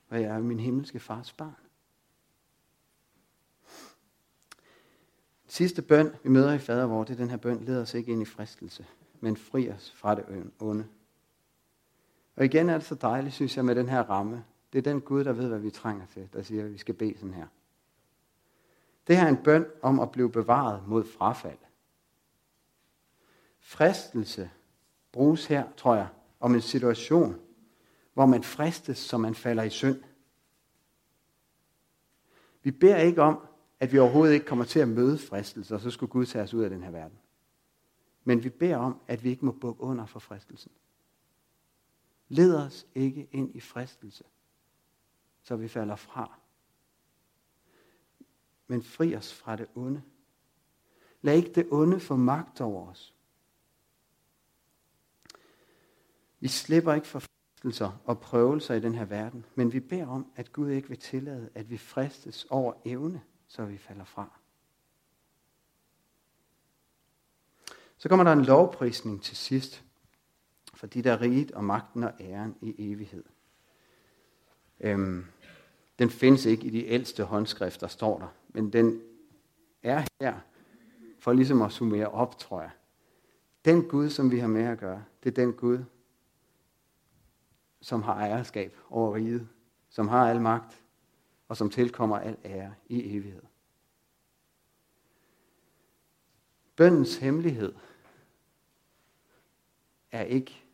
og 0.09 0.21
jeg 0.21 0.31
er 0.31 0.39
min 0.39 0.61
himmelske 0.61 1.01
fars 1.01 1.33
barn. 1.33 1.66
Sidste 5.47 5.83
bøn, 5.83 6.15
vi 6.23 6.29
møder 6.29 6.53
i 6.53 6.59
fader 6.59 6.87
vor, 6.87 7.05
det 7.05 7.13
er 7.13 7.17
den 7.17 7.31
her 7.31 7.37
bøn, 7.37 7.65
leder 7.65 7.83
os 7.83 7.95
ikke 7.95 8.13
ind 8.13 8.23
i 8.23 8.25
fristelse, 8.25 8.87
men 9.21 9.37
fri 9.37 9.71
os 9.71 9.93
fra 9.97 10.15
det 10.15 10.51
onde. 10.59 10.87
Og 12.37 12.45
igen 12.45 12.69
er 12.69 12.75
det 12.75 12.87
så 12.87 12.95
dejligt, 12.95 13.35
synes 13.35 13.57
jeg, 13.57 13.65
med 13.65 13.75
den 13.75 13.89
her 13.89 14.03
ramme. 14.03 14.45
Det 14.73 14.79
er 14.79 14.83
den 14.83 15.01
Gud, 15.01 15.25
der 15.25 15.33
ved, 15.33 15.49
hvad 15.49 15.59
vi 15.59 15.71
trænger 15.71 16.07
til, 16.07 16.29
der 16.33 16.43
siger, 16.43 16.65
at 16.65 16.73
vi 16.73 16.79
skal 16.79 16.95
bede 16.95 17.19
sådan 17.19 17.35
her. 17.35 17.47
Det 19.07 19.17
her 19.17 19.25
er 19.25 19.29
en 19.29 19.43
bøn 19.45 19.67
om 19.83 20.01
at 20.01 20.13
blive 20.13 20.31
bevaret 20.31 20.89
mod 20.89 21.05
frafald. 21.05 21.59
Fristelse 23.61 24.51
bruges 25.13 25.47
her, 25.47 25.65
tror 25.77 25.95
jeg, 25.95 26.09
om 26.41 26.55
en 26.55 26.61
situation, 26.61 27.41
hvor 28.15 28.27
man 28.27 28.43
fristes, 28.43 28.99
så 28.99 29.19
man 29.19 29.35
falder 29.35 29.63
i 29.63 29.71
synd. 29.71 30.03
Vi 32.63 32.71
beder 32.71 32.97
ikke 32.97 33.23
om, 33.23 33.47
at 33.81 33.93
vi 33.93 33.99
overhovedet 33.99 34.35
ikke 34.35 34.47
kommer 34.47 34.65
til 34.65 34.81
at 34.81 34.89
møde 34.89 35.19
fristelser, 35.19 35.75
og 35.75 35.81
så 35.81 35.91
skulle 35.91 36.11
Gud 36.11 36.27
tage 36.27 36.45
os 36.45 36.55
ud 36.55 36.63
af 36.63 36.71
den 36.71 36.83
her 36.83 36.91
verden. 36.91 37.19
Men 38.25 38.45
vi 38.45 38.49
beder 38.49 38.77
om, 38.77 39.01
at 39.07 39.25
vi 39.25 39.31
ikke 39.31 39.45
må 39.45 39.53
bukke 39.53 39.83
under 39.83 40.07
for 40.07 40.19
fristelsen. 40.19 40.73
Led 42.29 42.57
os 42.57 42.87
ikke 42.95 43.29
ind 43.33 43.57
i 43.57 43.61
fristelse, 43.61 44.25
så 45.43 45.57
vi 45.57 45.69
falder 45.69 45.97
fra. 45.97 46.39
Men 48.67 48.83
fri 48.83 49.17
os 49.17 49.35
fra 49.35 49.57
det 49.57 49.67
onde. 49.75 50.03
Lad 51.23 51.37
ikke 51.37 51.53
det 51.53 51.67
onde 51.71 52.01
få 52.01 52.17
magt 52.17 52.61
over 52.61 52.91
os. 52.91 53.15
Vi 56.41 56.49
slipper 56.49 56.95
ikke 56.95 57.07
for 57.07 57.19
fristelser 57.19 58.03
og 58.05 58.21
prøvelser 58.21 58.75
i 58.75 58.81
den 58.81 58.95
her 58.95 59.05
verden, 59.05 59.45
men 59.55 59.73
vi 59.73 59.81
beder 59.81 60.07
om, 60.07 60.33
at 60.37 60.53
Gud 60.53 60.71
ikke 60.71 60.89
vil 60.89 60.99
tillade, 60.99 61.51
at 61.55 61.71
vi 61.71 61.77
fristes 61.77 62.45
over 62.45 62.73
evne, 62.85 63.23
så 63.47 63.65
vi 63.65 63.79
falder 63.79 64.05
fra. 64.05 64.39
Så 67.99 68.09
kommer 68.09 68.25
der 68.25 68.33
en 68.33 68.45
lovprisning 68.45 69.23
til 69.23 69.37
sidst, 69.37 69.85
for 70.75 70.87
de 70.87 71.03
der 71.03 71.21
riget 71.21 71.51
og 71.51 71.65
magten 71.65 72.05
og 72.05 72.13
æren 72.21 72.57
i 72.61 72.93
evighed. 72.93 73.25
Øhm, 74.81 75.27
den 75.99 76.11
findes 76.11 76.45
ikke 76.45 76.67
i 76.67 76.71
de 76.71 76.87
ældste 76.87 77.25
håndskrifter, 77.25 77.87
står 77.87 78.19
der, 78.19 78.29
men 78.49 78.73
den 78.73 79.03
er 79.83 80.05
her 80.21 80.41
for 81.19 81.33
ligesom 81.33 81.63
at 81.63 81.73
summere 81.73 82.09
op, 82.09 82.39
tror 82.39 82.61
jeg. 82.61 82.71
Den 83.65 83.89
Gud, 83.89 84.11
som 84.11 84.31
vi 84.31 84.39
har 84.39 84.49
med 84.49 84.63
at 84.63 84.79
gøre, 84.79 85.05
det 85.25 85.31
er 85.31 85.45
den 85.45 85.53
Gud, 85.53 85.85
som 87.81 88.03
har 88.03 88.15
ejerskab 88.15 88.77
over 88.91 89.15
riget, 89.15 89.49
som 89.89 90.09
har 90.09 90.31
al 90.31 90.41
magt, 90.41 90.83
og 91.49 91.57
som 91.57 91.71
tilkommer 91.71 92.19
al 92.19 92.37
ære 92.45 92.75
i 92.89 93.17
evighed. 93.17 93.43
Bøndens 96.77 97.17
hemmelighed 97.17 97.75
er 100.11 100.23
ikke 100.23 100.65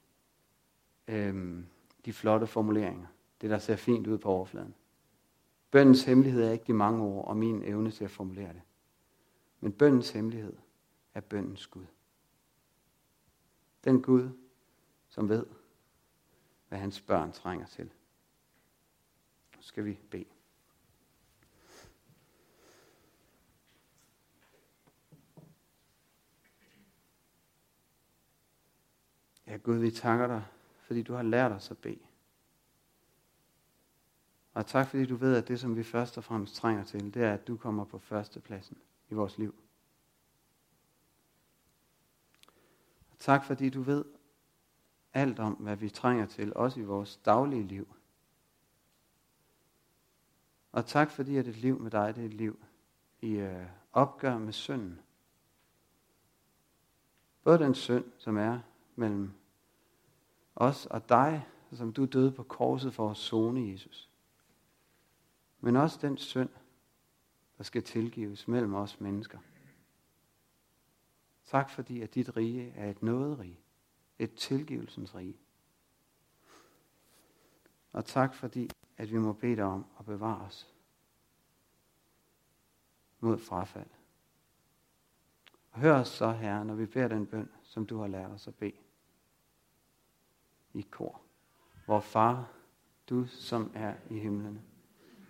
øhm, 1.08 1.66
de 2.04 2.12
flotte 2.12 2.46
formuleringer, 2.46 3.06
det 3.40 3.50
der 3.50 3.58
ser 3.58 3.76
fint 3.76 4.06
ud 4.06 4.18
på 4.18 4.28
overfladen. 4.28 4.74
Bøndens 5.70 6.04
hemmelighed 6.04 6.42
er 6.42 6.50
ikke 6.50 6.64
de 6.64 6.72
mange 6.72 7.02
ord 7.02 7.28
og 7.28 7.36
min 7.36 7.62
evne 7.62 7.90
til 7.90 8.04
at 8.04 8.10
formulere 8.10 8.52
det. 8.52 8.62
Men 9.60 9.72
bøndens 9.72 10.10
hemmelighed 10.10 10.56
er 11.14 11.20
bøndens 11.20 11.66
Gud. 11.66 11.86
Den 13.84 14.02
Gud, 14.02 14.28
som 15.08 15.28
ved, 15.28 15.46
hvad 16.68 16.78
hans 16.78 17.00
børn 17.00 17.32
trænger 17.32 17.66
til. 17.66 17.84
Nu 19.56 19.62
skal 19.62 19.84
vi 19.84 19.98
bede. 20.10 20.31
Ja, 29.52 29.56
Gud, 29.56 29.76
vi 29.76 29.90
takker 29.90 30.26
dig, 30.26 30.44
fordi 30.80 31.02
du 31.02 31.14
har 31.14 31.22
lært 31.22 31.52
os 31.52 31.70
at 31.70 31.78
bede. 31.78 31.98
Og 34.54 34.66
tak, 34.66 34.88
fordi 34.88 35.06
du 35.06 35.16
ved, 35.16 35.36
at 35.36 35.48
det, 35.48 35.60
som 35.60 35.76
vi 35.76 35.82
først 35.82 36.18
og 36.18 36.24
fremmest 36.24 36.54
trænger 36.54 36.84
til, 36.84 37.14
det 37.14 37.22
er, 37.22 37.34
at 37.34 37.46
du 37.46 37.56
kommer 37.56 37.84
på 37.84 37.98
førstepladsen 37.98 38.78
i 39.10 39.14
vores 39.14 39.38
liv. 39.38 39.54
Og 43.10 43.18
tak, 43.18 43.44
fordi 43.44 43.70
du 43.70 43.82
ved 43.82 44.04
alt 45.14 45.38
om, 45.38 45.52
hvad 45.52 45.76
vi 45.76 45.90
trænger 45.90 46.26
til, 46.26 46.54
også 46.56 46.80
i 46.80 46.84
vores 46.84 47.16
daglige 47.16 47.66
liv. 47.66 47.94
Og 50.72 50.86
tak, 50.86 51.10
fordi 51.10 51.36
at 51.36 51.48
et 51.48 51.56
liv 51.56 51.80
med 51.80 51.90
dig, 51.90 52.14
det 52.14 52.22
er 52.22 52.26
et 52.26 52.34
liv 52.34 52.64
i 53.20 53.32
øh, 53.32 53.66
opgør 53.92 54.38
med 54.38 54.52
synden. 54.52 55.00
Både 57.44 57.58
den 57.58 57.74
synd, 57.74 58.04
som 58.18 58.36
er 58.36 58.60
mellem 58.96 59.32
os 60.56 60.86
og 60.86 61.08
dig, 61.08 61.46
som 61.72 61.92
du 61.92 62.04
døde 62.04 62.32
på 62.32 62.42
korset 62.42 62.94
for 62.94 63.10
at 63.10 63.16
zone, 63.16 63.72
Jesus. 63.72 64.10
Men 65.60 65.76
også 65.76 65.98
den 66.02 66.16
synd, 66.16 66.48
der 67.58 67.64
skal 67.64 67.82
tilgives 67.82 68.48
mellem 68.48 68.74
os 68.74 69.00
mennesker. 69.00 69.38
Tak 71.44 71.70
fordi, 71.70 72.00
at 72.00 72.14
dit 72.14 72.36
rige 72.36 72.70
er 72.70 72.90
et 72.90 73.02
nåderige, 73.02 73.60
et 74.18 74.34
tilgivelsens 74.34 75.14
rige. 75.14 75.36
Og 77.92 78.04
tak 78.04 78.34
fordi, 78.34 78.70
at 78.96 79.12
vi 79.12 79.18
må 79.18 79.32
bede 79.32 79.56
dig 79.56 79.64
om 79.64 79.86
at 79.98 80.04
bevare 80.04 80.40
os 80.40 80.74
mod 83.20 83.38
frafald. 83.38 83.90
Og 85.70 85.80
hør 85.80 85.94
os 85.94 86.08
så, 86.08 86.32
Herre, 86.32 86.64
når 86.64 86.74
vi 86.74 86.86
beder 86.86 87.08
den 87.08 87.26
bøn, 87.26 87.50
som 87.62 87.86
du 87.86 87.98
har 87.98 88.06
lært 88.06 88.30
os 88.30 88.48
at 88.48 88.54
bede 88.54 88.81
i 90.74 90.80
kor. 90.90 91.20
Vor 91.86 92.00
far, 92.00 92.52
du 93.08 93.26
som 93.26 93.70
er 93.74 93.94
i 94.10 94.18
himlene, 94.18 94.62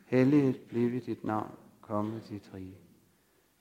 helliget 0.06 0.60
blive 0.68 1.00
dit 1.00 1.24
navn, 1.24 1.54
komme 1.80 2.22
dit 2.28 2.50
rige. 2.54 2.76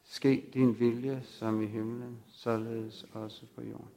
Ske 0.03 0.49
din 0.53 0.79
vilje 0.79 1.21
som 1.23 1.61
i 1.61 1.65
himlen, 1.65 2.19
således 2.27 3.05
også 3.13 3.45
på 3.55 3.61
jorden. 3.61 3.91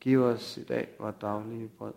Giv 0.00 0.22
os 0.22 0.56
i 0.56 0.64
dag 0.64 0.88
vores 0.98 1.16
daglige 1.20 1.68
brød, 1.68 1.94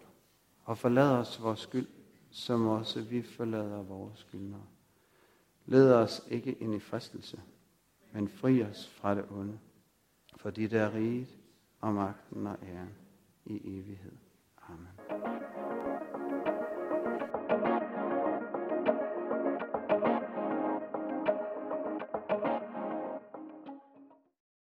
og 0.64 0.78
forlad 0.78 1.12
os 1.12 1.42
vores 1.42 1.60
skyld, 1.60 1.88
som 2.32 2.68
også 2.68 3.02
vi 3.02 3.22
forlader 3.22 3.84
vores 3.84 4.20
skyldnere. 4.20 4.66
Led 5.66 5.94
os 5.94 6.28
ikke 6.30 6.54
ind 6.54 6.76
i 6.76 6.80
fristelse, 6.80 7.42
men 8.12 8.28
fri 8.28 8.64
os 8.64 8.88
fra 8.88 9.16
det 9.16 9.26
onde, 9.32 9.60
for 10.38 10.50
dit 10.50 10.74
er 10.74 10.94
riget 10.94 11.38
og 11.82 11.94
magten 11.94 12.48
og 12.48 12.58
æren 12.64 12.96
i 13.46 13.80
evighed. 13.80 14.17